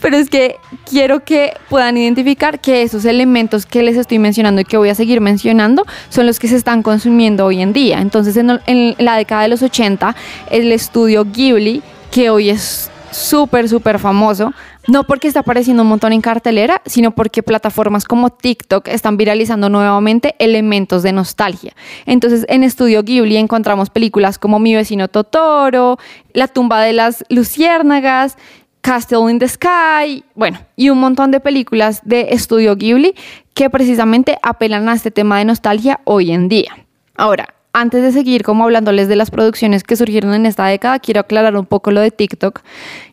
pero 0.00 0.16
es 0.16 0.28
que 0.28 0.56
quiero 0.88 1.24
que 1.24 1.54
puedan 1.68 1.96
identificar 1.96 2.60
que 2.60 2.82
esos 2.82 3.04
elementos 3.04 3.66
que 3.66 3.82
les 3.82 3.96
estoy 3.96 4.18
mencionando 4.18 4.60
y 4.60 4.64
que 4.64 4.76
voy 4.76 4.88
a 4.88 4.94
seguir 4.94 5.20
mencionando 5.20 5.86
son 6.08 6.26
los 6.26 6.38
que 6.38 6.48
se 6.48 6.56
están 6.56 6.82
consumiendo 6.82 7.46
hoy 7.46 7.60
en 7.62 7.72
día. 7.72 8.00
Entonces, 8.00 8.36
en, 8.36 8.60
en 8.66 8.94
la 8.98 9.16
década 9.16 9.42
de 9.42 9.48
los 9.48 9.62
80, 9.62 10.14
el 10.50 10.72
estudio 10.72 11.24
Ghibli, 11.24 11.82
que 12.10 12.30
hoy 12.30 12.50
es 12.50 12.90
súper, 13.10 13.68
súper 13.68 13.98
famoso, 13.98 14.52
no 14.88 15.04
porque 15.04 15.28
está 15.28 15.40
apareciendo 15.40 15.82
un 15.82 15.88
montón 15.88 16.12
en 16.12 16.20
cartelera, 16.20 16.82
sino 16.86 17.10
porque 17.12 17.42
plataformas 17.42 18.04
como 18.04 18.30
TikTok 18.30 18.88
están 18.88 19.16
viralizando 19.16 19.68
nuevamente 19.68 20.34
elementos 20.38 21.02
de 21.02 21.12
nostalgia. 21.12 21.74
Entonces, 22.06 22.46
en 22.48 22.64
Estudio 22.64 23.02
Ghibli 23.02 23.36
encontramos 23.36 23.90
películas 23.90 24.38
como 24.38 24.58
Mi 24.58 24.74
vecino 24.74 25.08
Totoro, 25.08 25.98
La 26.32 26.48
tumba 26.48 26.80
de 26.82 26.92
las 26.92 27.24
luciérnagas, 27.28 28.36
Castle 28.80 29.30
in 29.30 29.38
the 29.38 29.48
Sky, 29.48 30.24
bueno, 30.34 30.58
y 30.74 30.88
un 30.88 30.98
montón 30.98 31.30
de 31.30 31.40
películas 31.40 32.00
de 32.04 32.28
Estudio 32.30 32.76
Ghibli 32.76 33.14
que 33.52 33.68
precisamente 33.68 34.38
apelan 34.42 34.88
a 34.88 34.94
este 34.94 35.10
tema 35.10 35.38
de 35.38 35.44
nostalgia 35.44 36.00
hoy 36.04 36.30
en 36.30 36.48
día. 36.48 36.86
Ahora, 37.14 37.54
antes 37.72 38.02
de 38.02 38.10
seguir 38.10 38.42
como 38.42 38.64
hablándoles 38.64 39.06
de 39.06 39.16
las 39.16 39.30
producciones 39.30 39.84
que 39.84 39.96
surgieron 39.96 40.34
en 40.34 40.46
esta 40.46 40.66
década, 40.66 40.98
quiero 40.98 41.20
aclarar 41.20 41.56
un 41.56 41.66
poco 41.66 41.90
lo 41.90 42.00
de 42.00 42.10
TikTok 42.10 42.62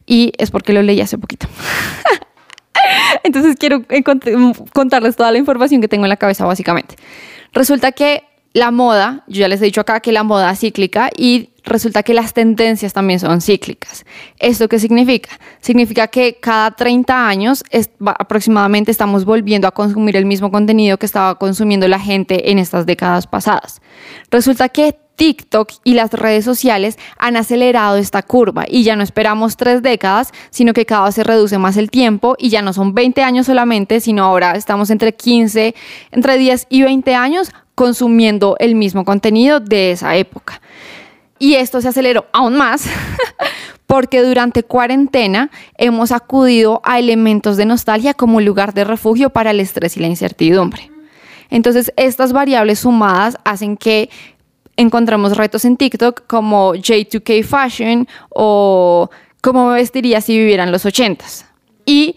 y 0.07 0.31
es 0.39 0.49
porque 0.49 0.73
lo 0.73 0.81
leí 0.81 0.99
hace 1.01 1.19
poquito. 1.19 1.47
Entonces 3.23 3.55
quiero 3.59 3.83
contarles 4.73 5.15
toda 5.15 5.31
la 5.31 5.37
información 5.37 5.81
que 5.81 5.87
tengo 5.87 6.05
en 6.05 6.09
la 6.09 6.17
cabeza 6.17 6.45
básicamente. 6.45 6.95
Resulta 7.53 7.91
que 7.91 8.23
la 8.53 8.71
moda, 8.71 9.23
yo 9.27 9.41
ya 9.41 9.47
les 9.47 9.61
he 9.61 9.65
dicho 9.65 9.81
acá 9.81 9.99
que 9.99 10.11
la 10.11 10.23
moda 10.23 10.49
es 10.51 10.59
cíclica 10.59 11.11
y 11.15 11.49
resulta 11.63 12.01
que 12.01 12.13
las 12.13 12.33
tendencias 12.33 12.93
también 12.93 13.19
son 13.19 13.41
cíclicas. 13.41 14.05
¿Esto 14.39 14.67
qué 14.67 14.79
significa? 14.79 15.29
Significa 15.61 16.07
que 16.07 16.39
cada 16.39 16.71
30 16.71 17.27
años 17.27 17.63
aproximadamente 18.05 18.89
estamos 18.89 19.25
volviendo 19.25 19.67
a 19.67 19.71
consumir 19.71 20.15
el 20.15 20.25
mismo 20.25 20.49
contenido 20.49 20.97
que 20.97 21.05
estaba 21.05 21.37
consumiendo 21.37 21.87
la 21.87 21.99
gente 21.99 22.49
en 22.49 22.57
estas 22.57 22.85
décadas 22.85 23.27
pasadas. 23.27 23.81
Resulta 24.31 24.69
que 24.69 24.97
TikTok 25.17 25.71
y 25.83 25.95
las 25.95 26.13
redes 26.13 26.45
sociales 26.45 26.97
han 27.17 27.35
acelerado 27.35 27.97
esta 27.97 28.21
curva 28.21 28.65
y 28.67 28.83
ya 28.83 28.95
no 28.95 29.03
esperamos 29.03 29.57
tres 29.57 29.81
décadas, 29.81 30.31
sino 30.51 30.73
que 30.73 30.85
cada 30.85 31.05
vez 31.05 31.15
se 31.15 31.23
reduce 31.23 31.57
más 31.57 31.75
el 31.75 31.89
tiempo 31.91 32.35
y 32.37 32.49
ya 32.49 32.61
no 32.61 32.71
son 32.71 32.93
20 32.93 33.23
años 33.23 33.47
solamente, 33.47 33.99
sino 33.99 34.23
ahora 34.23 34.53
estamos 34.53 34.89
entre 34.91 35.13
15, 35.13 35.75
entre 36.11 36.37
10 36.37 36.67
y 36.69 36.83
20 36.83 37.15
años 37.15 37.51
consumiendo 37.75 38.55
el 38.59 38.75
mismo 38.75 39.03
contenido 39.03 39.59
de 39.59 39.91
esa 39.91 40.15
época. 40.15 40.61
Y 41.39 41.55
esto 41.55 41.81
se 41.81 41.87
aceleró 41.87 42.25
aún 42.31 42.55
más 42.55 42.85
porque 43.87 44.21
durante 44.21 44.63
cuarentena 44.63 45.49
hemos 45.77 46.11
acudido 46.11 46.81
a 46.83 46.99
elementos 46.99 47.57
de 47.57 47.65
nostalgia 47.65 48.13
como 48.13 48.39
lugar 48.39 48.73
de 48.73 48.83
refugio 48.83 49.31
para 49.31 49.51
el 49.51 49.59
estrés 49.59 49.97
y 49.97 49.99
la 49.99 50.07
incertidumbre. 50.07 50.91
Entonces, 51.49 51.93
estas 51.95 52.33
variables 52.33 52.79
sumadas 52.79 53.37
hacen 53.45 53.77
que 53.77 54.09
encontramos 54.77 55.35
retos 55.35 55.65
en 55.65 55.75
TikTok 55.75 56.25
como 56.27 56.73
J2K 56.73 57.43
Fashion 57.43 58.07
o 58.29 59.09
cómo 59.41 59.69
me 59.69 59.75
vestiría 59.75 60.21
si 60.21 60.37
vivieran 60.37 60.71
los 60.71 60.85
80s. 60.85 61.45
Y 61.85 62.15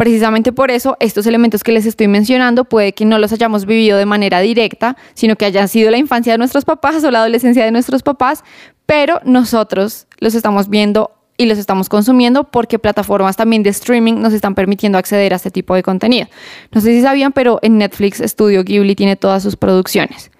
Precisamente 0.00 0.50
por 0.50 0.70
eso, 0.70 0.96
estos 0.98 1.26
elementos 1.26 1.62
que 1.62 1.72
les 1.72 1.84
estoy 1.84 2.08
mencionando 2.08 2.64
puede 2.64 2.94
que 2.94 3.04
no 3.04 3.18
los 3.18 3.34
hayamos 3.34 3.66
vivido 3.66 3.98
de 3.98 4.06
manera 4.06 4.40
directa, 4.40 4.96
sino 5.12 5.36
que 5.36 5.44
hayan 5.44 5.68
sido 5.68 5.90
la 5.90 5.98
infancia 5.98 6.32
de 6.32 6.38
nuestros 6.38 6.64
papás 6.64 7.04
o 7.04 7.10
la 7.10 7.18
adolescencia 7.18 7.66
de 7.66 7.70
nuestros 7.70 8.02
papás, 8.02 8.42
pero 8.86 9.20
nosotros 9.26 10.06
los 10.18 10.34
estamos 10.34 10.70
viendo 10.70 11.10
y 11.36 11.44
los 11.44 11.58
estamos 11.58 11.90
consumiendo 11.90 12.44
porque 12.44 12.78
plataformas 12.78 13.36
también 13.36 13.62
de 13.62 13.68
streaming 13.68 14.14
nos 14.14 14.32
están 14.32 14.54
permitiendo 14.54 14.96
acceder 14.96 15.34
a 15.34 15.36
este 15.36 15.50
tipo 15.50 15.74
de 15.74 15.82
contenido. 15.82 16.28
No 16.72 16.80
sé 16.80 16.94
si 16.94 17.02
sabían, 17.02 17.32
pero 17.32 17.58
en 17.60 17.76
Netflix 17.76 18.22
Studio 18.24 18.64
Ghibli 18.64 18.94
tiene 18.94 19.16
todas 19.16 19.42
sus 19.42 19.56
producciones. 19.56 20.30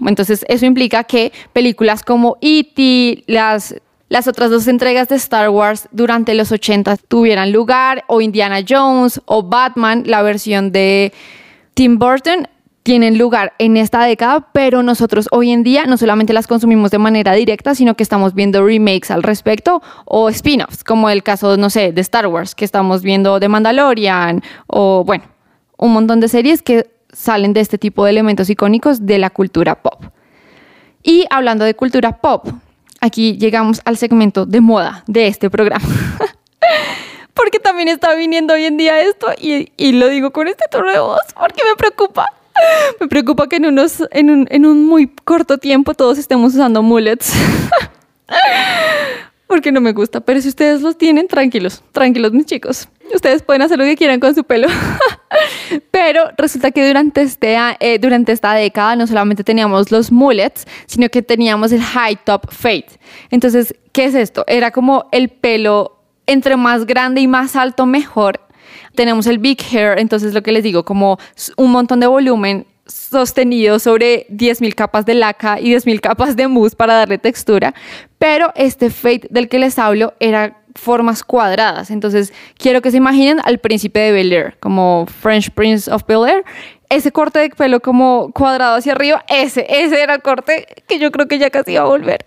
Entonces, 0.00 0.44
eso 0.48 0.66
implica 0.66 1.04
que 1.04 1.32
películas 1.52 2.02
como 2.02 2.36
E.T., 2.40 3.24
las 3.26 3.74
las 4.14 4.28
otras 4.28 4.50
dos 4.50 4.68
entregas 4.68 5.08
de 5.08 5.16
Star 5.16 5.48
Wars 5.48 5.88
durante 5.90 6.34
los 6.34 6.52
80 6.52 6.98
tuvieran 7.08 7.50
lugar, 7.52 8.04
o 8.06 8.20
Indiana 8.20 8.60
Jones, 8.68 9.20
o 9.24 9.42
Batman, 9.42 10.04
la 10.06 10.22
versión 10.22 10.70
de 10.70 11.12
Tim 11.74 11.98
Burton, 11.98 12.46
tienen 12.84 13.16
lugar 13.16 13.54
en 13.58 13.78
esta 13.78 14.04
década, 14.04 14.50
pero 14.52 14.82
nosotros 14.82 15.26
hoy 15.32 15.50
en 15.50 15.64
día 15.64 15.86
no 15.86 15.96
solamente 15.96 16.34
las 16.34 16.46
consumimos 16.46 16.90
de 16.90 16.98
manera 16.98 17.32
directa, 17.32 17.74
sino 17.74 17.96
que 17.96 18.02
estamos 18.02 18.34
viendo 18.34 18.64
remakes 18.64 19.10
al 19.10 19.22
respecto 19.22 19.82
o 20.04 20.28
spin-offs, 20.28 20.84
como 20.84 21.08
el 21.08 21.22
caso, 21.22 21.56
no 21.56 21.70
sé, 21.70 21.92
de 21.92 22.00
Star 22.02 22.26
Wars, 22.26 22.54
que 22.54 22.66
estamos 22.66 23.02
viendo 23.02 23.40
de 23.40 23.48
Mandalorian, 23.48 24.42
o 24.66 25.02
bueno, 25.04 25.24
un 25.78 25.94
montón 25.94 26.20
de 26.20 26.28
series 26.28 26.62
que 26.62 26.93
salen 27.14 27.52
de 27.52 27.60
este 27.60 27.78
tipo 27.78 28.04
de 28.04 28.10
elementos 28.10 28.50
icónicos 28.50 29.06
de 29.06 29.18
la 29.18 29.30
cultura 29.30 29.76
pop. 29.76 30.04
Y 31.02 31.26
hablando 31.30 31.64
de 31.64 31.74
cultura 31.74 32.18
pop, 32.18 32.48
aquí 33.00 33.36
llegamos 33.38 33.80
al 33.84 33.96
segmento 33.96 34.46
de 34.46 34.60
moda 34.60 35.04
de 35.06 35.26
este 35.26 35.50
programa. 35.50 35.86
porque 37.34 37.58
también 37.58 37.88
está 37.88 38.14
viniendo 38.14 38.54
hoy 38.54 38.64
en 38.64 38.76
día 38.76 39.00
esto 39.00 39.28
y, 39.38 39.72
y, 39.76 39.92
lo 39.92 40.08
digo 40.08 40.30
con 40.30 40.48
este 40.48 40.64
tono 40.70 40.90
de 40.90 40.98
voz 40.98 41.20
porque 41.34 41.62
me 41.68 41.76
preocupa. 41.76 42.26
Me 43.00 43.08
preocupa 43.08 43.48
que 43.48 43.56
en, 43.56 43.66
unos, 43.66 44.04
en, 44.12 44.30
un, 44.30 44.46
en 44.50 44.64
un 44.64 44.86
muy 44.86 45.08
corto 45.08 45.58
tiempo 45.58 45.94
todos 45.94 46.18
estemos 46.18 46.54
usando 46.54 46.82
mullets. 46.82 47.32
porque 49.46 49.72
no 49.72 49.80
me 49.80 49.92
gusta. 49.92 50.20
Pero 50.20 50.40
si 50.40 50.48
ustedes 50.48 50.82
los 50.82 50.96
tienen, 50.96 51.28
tranquilos, 51.28 51.82
tranquilos 51.92 52.32
mis 52.32 52.46
chicos. 52.46 52.88
Ustedes 53.14 53.42
pueden 53.42 53.62
hacer 53.62 53.78
lo 53.78 53.84
que 53.84 53.96
quieran 53.96 54.20
con 54.20 54.34
su 54.34 54.44
pelo. 54.44 54.68
Pero 55.90 56.30
resulta 56.36 56.70
que 56.70 56.86
durante, 56.86 57.22
este, 57.22 57.56
eh, 57.80 57.98
durante 57.98 58.32
esta 58.32 58.54
década 58.54 58.96
no 58.96 59.06
solamente 59.06 59.44
teníamos 59.44 59.90
los 59.90 60.10
mullets, 60.10 60.66
sino 60.86 61.08
que 61.08 61.22
teníamos 61.22 61.72
el 61.72 61.82
high 61.82 62.18
top 62.24 62.50
fade. 62.50 62.86
Entonces, 63.30 63.74
¿qué 63.92 64.06
es 64.06 64.14
esto? 64.14 64.44
Era 64.46 64.70
como 64.70 65.06
el 65.12 65.28
pelo 65.28 65.98
entre 66.26 66.56
más 66.56 66.86
grande 66.86 67.20
y 67.20 67.26
más 67.26 67.56
alto, 67.56 67.86
mejor. 67.86 68.40
Tenemos 68.94 69.26
el 69.26 69.38
big 69.38 69.60
hair, 69.72 69.98
entonces 69.98 70.34
lo 70.34 70.42
que 70.42 70.52
les 70.52 70.62
digo, 70.62 70.84
como 70.84 71.18
un 71.56 71.70
montón 71.70 72.00
de 72.00 72.06
volumen 72.06 72.66
sostenido 72.86 73.78
sobre 73.78 74.26
10.000 74.28 74.74
capas 74.74 75.06
de 75.06 75.14
laca 75.14 75.60
y 75.60 75.72
10.000 75.72 76.00
capas 76.00 76.36
de 76.36 76.48
mousse 76.48 76.76
para 76.76 76.94
darle 76.94 77.18
textura, 77.18 77.74
pero 78.18 78.52
este 78.54 78.90
fade 78.90 79.28
del 79.30 79.48
que 79.48 79.58
les 79.58 79.78
hablo 79.78 80.14
era 80.20 80.58
formas 80.74 81.22
cuadradas. 81.22 81.90
Entonces, 81.90 82.32
quiero 82.58 82.82
que 82.82 82.90
se 82.90 82.96
imaginen 82.96 83.40
al 83.44 83.58
príncipe 83.58 84.00
de 84.00 84.12
Bel 84.12 84.32
Air, 84.32 84.56
como 84.60 85.06
French 85.06 85.50
Prince 85.50 85.90
of 85.90 86.04
Bel 86.06 86.28
Air. 86.28 86.44
Ese 86.90 87.12
corte 87.12 87.38
de 87.38 87.50
pelo 87.50 87.80
como 87.80 88.30
cuadrado 88.32 88.76
hacia 88.76 88.92
arriba, 88.92 89.24
ese, 89.28 89.66
ese 89.68 90.02
era 90.02 90.14
el 90.14 90.22
corte 90.22 90.66
que 90.86 90.98
yo 90.98 91.10
creo 91.10 91.26
que 91.26 91.38
ya 91.38 91.50
casi 91.50 91.74
va 91.74 91.82
a 91.82 91.86
volver. 91.86 92.26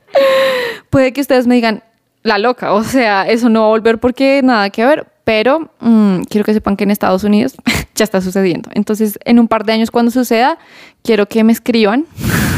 Puede 0.90 1.14
que 1.14 1.22
ustedes 1.22 1.48
me 1.48 1.56
digan, 1.56 1.84
la 2.24 2.38
loca, 2.38 2.74
o 2.74 2.84
sea, 2.84 3.28
eso 3.28 3.50
no 3.50 3.62
va 3.62 3.66
a 3.68 3.70
volver 3.70 4.00
porque 4.00 4.42
nada 4.44 4.70
que 4.70 4.86
ver, 4.86 5.08
pero 5.28 5.70
mm, 5.82 6.22
quiero 6.30 6.46
que 6.46 6.54
sepan 6.54 6.78
que 6.78 6.86
en 6.86 6.92
Estados 6.92 7.26
Unidos 7.26 7.58
ya 7.96 8.06
está 8.06 8.22
sucediendo. 8.22 8.70
Entonces, 8.74 9.20
en 9.26 9.40
un 9.40 9.50
par 9.50 9.66
de 9.66 9.74
años 9.74 9.92
cuando 9.92 10.10
suceda, 10.10 10.58
quiero 11.04 11.26
que 11.26 11.44
me 11.44 11.52
escriban 11.52 12.06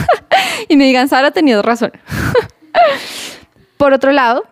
y 0.70 0.78
me 0.78 0.86
digan, 0.86 1.10
Sara, 1.10 1.32
tenido 1.32 1.64
razón. 1.64 1.92
Por 3.78 3.94
otro 3.94 4.12
lado, 4.12 4.44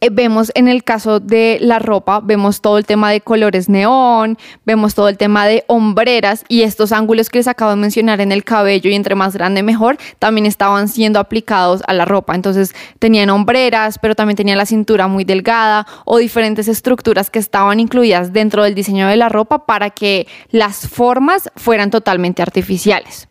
eh, 0.00 0.08
vemos 0.10 0.50
en 0.54 0.68
el 0.68 0.84
caso 0.84 1.20
de 1.20 1.58
la 1.60 1.78
ropa, 1.78 2.20
vemos 2.20 2.60
todo 2.60 2.78
el 2.78 2.86
tema 2.86 3.10
de 3.10 3.20
colores 3.20 3.68
neón, 3.68 4.38
vemos 4.64 4.94
todo 4.94 5.08
el 5.08 5.16
tema 5.16 5.46
de 5.46 5.64
hombreras 5.66 6.44
y 6.48 6.62
estos 6.62 6.92
ángulos 6.92 7.30
que 7.30 7.38
les 7.38 7.48
acabo 7.48 7.70
de 7.70 7.76
mencionar 7.76 8.20
en 8.20 8.32
el 8.32 8.44
cabello 8.44 8.90
y 8.90 8.94
entre 8.94 9.14
más 9.14 9.34
grande 9.34 9.62
mejor, 9.62 9.98
también 10.18 10.46
estaban 10.46 10.88
siendo 10.88 11.18
aplicados 11.18 11.82
a 11.86 11.92
la 11.92 12.04
ropa. 12.04 12.34
Entonces 12.34 12.74
tenían 12.98 13.30
hombreras, 13.30 13.98
pero 13.98 14.14
también 14.14 14.36
tenían 14.36 14.58
la 14.58 14.66
cintura 14.66 15.06
muy 15.06 15.24
delgada 15.24 15.86
o 16.04 16.18
diferentes 16.18 16.68
estructuras 16.68 17.30
que 17.30 17.38
estaban 17.38 17.80
incluidas 17.80 18.32
dentro 18.32 18.64
del 18.64 18.74
diseño 18.74 19.06
de 19.08 19.16
la 19.16 19.28
ropa 19.28 19.66
para 19.66 19.90
que 19.90 20.26
las 20.50 20.88
formas 20.88 21.50
fueran 21.56 21.90
totalmente 21.90 22.42
artificiales. 22.42 23.29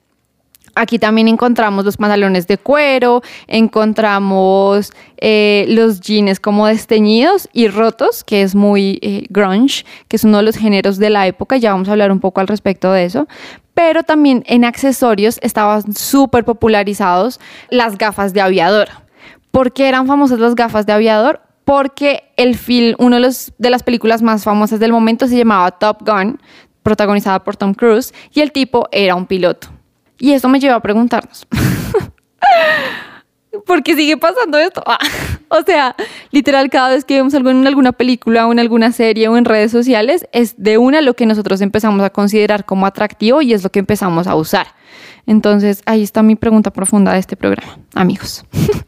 Aquí 0.75 0.99
también 0.99 1.27
encontramos 1.27 1.85
los 1.85 1.97
pantalones 1.97 2.47
de 2.47 2.57
cuero, 2.57 3.21
encontramos 3.47 4.91
eh, 5.17 5.65
los 5.69 5.99
jeans 5.99 6.39
como 6.39 6.67
desteñidos 6.67 7.49
y 7.53 7.67
rotos, 7.67 8.23
que 8.23 8.41
es 8.41 8.55
muy 8.55 8.99
eh, 9.01 9.25
grunge, 9.29 9.85
que 10.07 10.15
es 10.15 10.23
uno 10.23 10.37
de 10.37 10.43
los 10.43 10.57
géneros 10.57 10.97
de 10.97 11.09
la 11.09 11.27
época, 11.27 11.57
ya 11.57 11.71
vamos 11.71 11.89
a 11.89 11.91
hablar 11.91 12.11
un 12.11 12.19
poco 12.19 12.41
al 12.41 12.47
respecto 12.47 12.91
de 12.91 13.05
eso. 13.05 13.27
Pero 13.73 14.03
también 14.03 14.43
en 14.47 14.65
accesorios 14.65 15.39
estaban 15.41 15.93
súper 15.95 16.43
popularizados 16.43 17.39
las 17.69 17.97
gafas 17.97 18.33
de 18.33 18.41
aviador. 18.41 18.89
¿Por 19.51 19.73
qué 19.73 19.87
eran 19.87 20.05
famosas 20.05 20.39
las 20.39 20.55
gafas 20.55 20.85
de 20.85 20.93
aviador? 20.93 21.41
Porque 21.65 22.23
el 22.35 22.57
film, 22.57 22.95
una 22.99 23.19
de, 23.19 23.69
las 23.69 23.83
películas 23.83 24.21
más 24.21 24.43
famosas 24.43 24.79
del 24.79 24.91
momento 24.91 25.27
se 25.27 25.37
llamaba 25.37 25.71
Top 25.71 25.97
Gun, 26.05 26.39
protagonizada 26.83 27.43
por 27.43 27.55
Tom 27.55 27.73
Cruise, 27.73 28.13
y 28.33 28.41
el 28.41 28.51
tipo 28.51 28.87
era 28.91 29.15
un 29.15 29.25
piloto. 29.25 29.69
Y 30.19 30.33
eso 30.33 30.49
me 30.49 30.59
lleva 30.59 30.75
a 30.75 30.81
preguntarnos, 30.81 31.47
¿por 33.65 33.83
qué 33.83 33.95
sigue 33.95 34.17
pasando 34.17 34.57
esto? 34.57 34.83
Ah, 34.85 34.99
o 35.49 35.61
sea, 35.63 35.95
literal, 36.31 36.69
cada 36.69 36.89
vez 36.89 37.05
que 37.05 37.15
vemos 37.15 37.33
algo 37.33 37.49
en 37.49 37.65
alguna 37.65 37.91
película 37.91 38.47
o 38.47 38.51
en 38.51 38.59
alguna 38.59 38.91
serie 38.91 39.27
o 39.27 39.37
en 39.37 39.45
redes 39.45 39.71
sociales, 39.71 40.27
es 40.31 40.55
de 40.57 40.77
una 40.77 41.01
lo 41.01 41.15
que 41.15 41.25
nosotros 41.25 41.61
empezamos 41.61 42.03
a 42.03 42.09
considerar 42.09 42.65
como 42.65 42.85
atractivo 42.85 43.41
y 43.41 43.53
es 43.53 43.63
lo 43.63 43.71
que 43.71 43.79
empezamos 43.79 44.27
a 44.27 44.35
usar. 44.35 44.67
Entonces, 45.25 45.81
ahí 45.85 46.03
está 46.03 46.23
mi 46.23 46.35
pregunta 46.35 46.71
profunda 46.71 47.13
de 47.13 47.19
este 47.19 47.35
programa, 47.35 47.77
amigos. 47.93 48.45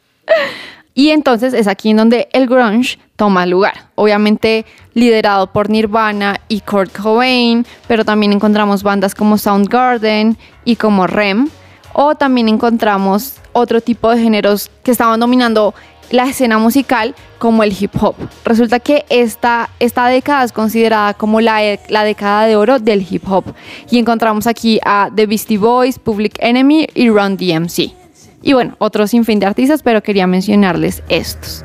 Y 0.93 1.09
entonces 1.09 1.53
es 1.53 1.67
aquí 1.67 1.91
en 1.91 1.97
donde 1.97 2.27
el 2.33 2.47
grunge 2.47 2.99
toma 3.15 3.45
lugar. 3.45 3.89
Obviamente 3.95 4.65
liderado 4.93 5.47
por 5.47 5.69
Nirvana 5.69 6.41
y 6.47 6.61
Kurt 6.61 6.95
Cobain, 6.97 7.65
pero 7.87 8.03
también 8.03 8.33
encontramos 8.33 8.83
bandas 8.83 9.15
como 9.15 9.37
Soundgarden 9.37 10.37
y 10.65 10.75
como 10.75 11.07
REM. 11.07 11.49
O 11.93 12.15
también 12.15 12.49
encontramos 12.49 13.35
otro 13.53 13.81
tipo 13.81 14.09
de 14.09 14.21
géneros 14.21 14.69
que 14.83 14.91
estaban 14.91 15.19
dominando 15.19 15.73
la 16.09 16.25
escena 16.25 16.57
musical 16.57 17.15
como 17.39 17.63
el 17.63 17.75
hip 17.77 17.91
hop. 18.01 18.15
Resulta 18.43 18.79
que 18.79 19.05
esta, 19.09 19.69
esta 19.79 20.07
década 20.07 20.43
es 20.43 20.51
considerada 20.51 21.13
como 21.13 21.41
la, 21.41 21.61
la 21.89 22.03
década 22.03 22.45
de 22.45 22.55
oro 22.55 22.79
del 22.79 23.05
hip 23.09 23.23
hop. 23.29 23.45
Y 23.89 23.97
encontramos 23.97 24.47
aquí 24.47 24.79
a 24.83 25.09
The 25.13 25.25
Beastie 25.25 25.57
Boys, 25.57 25.99
Public 25.99 26.37
Enemy 26.39 26.87
y 26.93 27.09
Run 27.09 27.37
DMC. 27.37 28.00
Y 28.41 28.53
bueno, 28.53 28.75
otros 28.79 29.11
sinfín 29.11 29.39
de 29.39 29.45
artistas, 29.45 29.83
pero 29.83 30.01
quería 30.01 30.27
mencionarles 30.27 31.03
estos. 31.09 31.61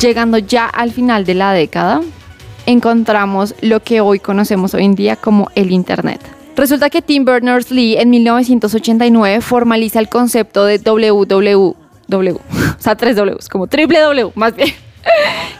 Llegando 0.00 0.36
ya 0.36 0.66
al 0.66 0.92
final 0.92 1.24
de 1.24 1.34
la 1.34 1.52
década, 1.52 2.02
encontramos 2.66 3.54
lo 3.62 3.80
que 3.80 4.02
hoy 4.02 4.18
conocemos 4.18 4.74
hoy 4.74 4.84
en 4.84 4.94
día 4.94 5.16
como 5.16 5.48
el 5.54 5.72
Internet. 5.72 6.20
Resulta 6.54 6.90
que 6.90 7.02
Tim 7.02 7.24
Berners-Lee 7.24 7.96
en 7.96 8.10
1989 8.10 9.40
formaliza 9.40 9.98
el 9.98 10.08
concepto 10.08 10.64
de 10.64 10.78
WWW, 10.78 11.74
o 12.12 12.40
sea, 12.78 12.96
tres 12.96 13.16
Ws, 13.16 13.48
como 13.48 13.66
triple 13.66 14.00
W, 14.00 14.32
más 14.34 14.54
bien, 14.54 14.72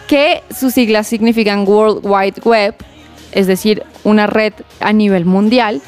que 0.09 0.43
sus 0.57 0.75
siglas 0.75 1.07
significan 1.07 1.67
World 1.67 2.01
Wide 2.05 2.41
Web, 2.45 2.75
es 3.33 3.47
decir, 3.47 3.83
una 4.05 4.27
red 4.27 4.53
a 4.81 4.93
nivel 4.93 5.25
mundial, 5.25 5.83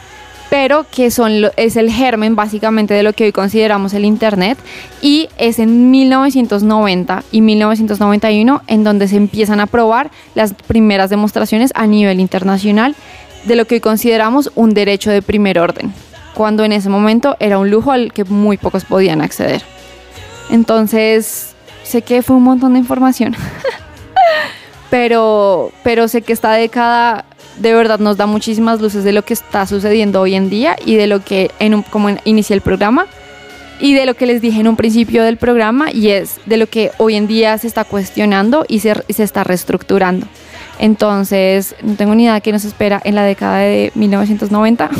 pero 0.50 0.86
que 0.90 1.10
son, 1.10 1.50
es 1.56 1.76
el 1.76 1.90
germen 1.90 2.34
básicamente 2.34 2.94
de 2.94 3.02
lo 3.02 3.12
que 3.12 3.24
hoy 3.24 3.32
consideramos 3.32 3.92
el 3.92 4.04
Internet 4.04 4.58
y 5.02 5.28
es 5.36 5.58
en 5.58 5.90
1990 5.90 7.24
y 7.30 7.40
1991 7.42 8.62
en 8.66 8.84
donde 8.84 9.08
se 9.08 9.16
empiezan 9.16 9.60
a 9.60 9.66
probar 9.66 10.10
las 10.34 10.54
primeras 10.54 11.10
demostraciones 11.10 11.70
a 11.74 11.86
nivel 11.86 12.20
internacional 12.20 12.94
de 13.44 13.56
lo 13.56 13.66
que 13.66 13.76
hoy 13.76 13.80
consideramos 13.80 14.50
un 14.54 14.74
derecho 14.74 15.10
de 15.10 15.22
primer 15.22 15.58
orden, 15.58 15.92
cuando 16.34 16.64
en 16.64 16.72
ese 16.72 16.88
momento 16.88 17.36
era 17.40 17.58
un 17.58 17.70
lujo 17.70 17.92
al 17.92 18.12
que 18.12 18.24
muy 18.24 18.56
pocos 18.56 18.84
podían 18.84 19.20
acceder. 19.20 19.62
Entonces, 20.50 21.54
sé 21.82 22.02
que 22.02 22.22
fue 22.22 22.36
un 22.36 22.44
montón 22.44 22.74
de 22.74 22.78
información, 22.78 23.34
pero, 24.90 25.72
pero 25.82 26.08
sé 26.08 26.22
que 26.22 26.32
esta 26.32 26.52
década 26.52 27.24
de 27.58 27.74
verdad 27.74 27.98
nos 27.98 28.16
da 28.16 28.26
muchísimas 28.26 28.80
luces 28.80 29.04
de 29.04 29.12
lo 29.12 29.24
que 29.24 29.34
está 29.34 29.66
sucediendo 29.66 30.20
hoy 30.20 30.34
en 30.34 30.48
día 30.48 30.76
y 30.84 30.96
de 30.96 31.06
lo 31.06 31.24
que, 31.24 31.50
en 31.58 31.74
un, 31.74 31.82
como 31.82 32.08
inicié 32.24 32.54
el 32.54 32.62
programa, 32.62 33.06
y 33.80 33.94
de 33.94 34.06
lo 34.06 34.14
que 34.14 34.26
les 34.26 34.40
dije 34.40 34.60
en 34.60 34.68
un 34.68 34.76
principio 34.76 35.22
del 35.22 35.36
programa, 35.36 35.92
y 35.92 36.08
es 36.08 36.40
de 36.46 36.56
lo 36.56 36.66
que 36.66 36.90
hoy 36.98 37.14
en 37.14 37.26
día 37.26 37.56
se 37.58 37.66
está 37.66 37.84
cuestionando 37.84 38.64
y 38.68 38.80
se, 38.80 38.94
se 39.08 39.22
está 39.22 39.44
reestructurando. 39.44 40.26
Entonces, 40.78 41.74
no 41.82 41.94
tengo 41.94 42.14
ni 42.14 42.24
idea 42.24 42.40
qué 42.40 42.52
nos 42.52 42.64
espera 42.64 43.00
en 43.04 43.14
la 43.14 43.24
década 43.24 43.58
de 43.58 43.92
1990, 43.94 44.90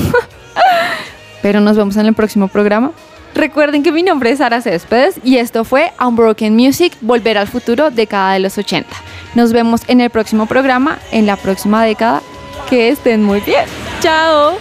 pero 1.43 1.61
nos 1.61 1.77
vemos 1.77 1.97
en 1.97 2.07
el 2.07 2.15
próximo 2.15 2.49
programa. 2.49 2.93
Recuerden 3.35 3.83
que 3.83 3.93
mi 3.93 4.03
nombre 4.03 4.31
es 4.31 4.38
Sara 4.38 4.61
Céspedes 4.61 5.21
y 5.23 5.37
esto 5.37 5.64
fue 5.64 5.93
Unbroken 6.05 6.57
Music, 6.57 6.93
Volver 7.01 7.38
al 7.38 7.47
Futuro, 7.47 7.91
década 7.91 8.33
de 8.33 8.41
los 8.41 8.59
80. 8.59 8.88
Nos 9.35 9.53
vemos 9.53 9.83
en 9.87 10.01
el 10.01 10.11
próximo 10.11 10.47
programa, 10.47 10.99
en 11.12 11.27
la 11.27 11.37
próxima 11.37 11.85
década. 11.85 12.23
Que 12.69 12.88
estén 12.88 13.23
muy 13.23 13.41
bien. 13.41 13.64
Chao. 14.01 14.59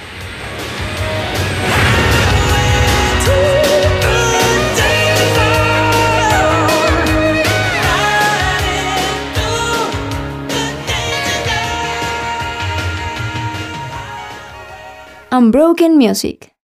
Unbroken 15.32 15.98
Music. 15.98 16.57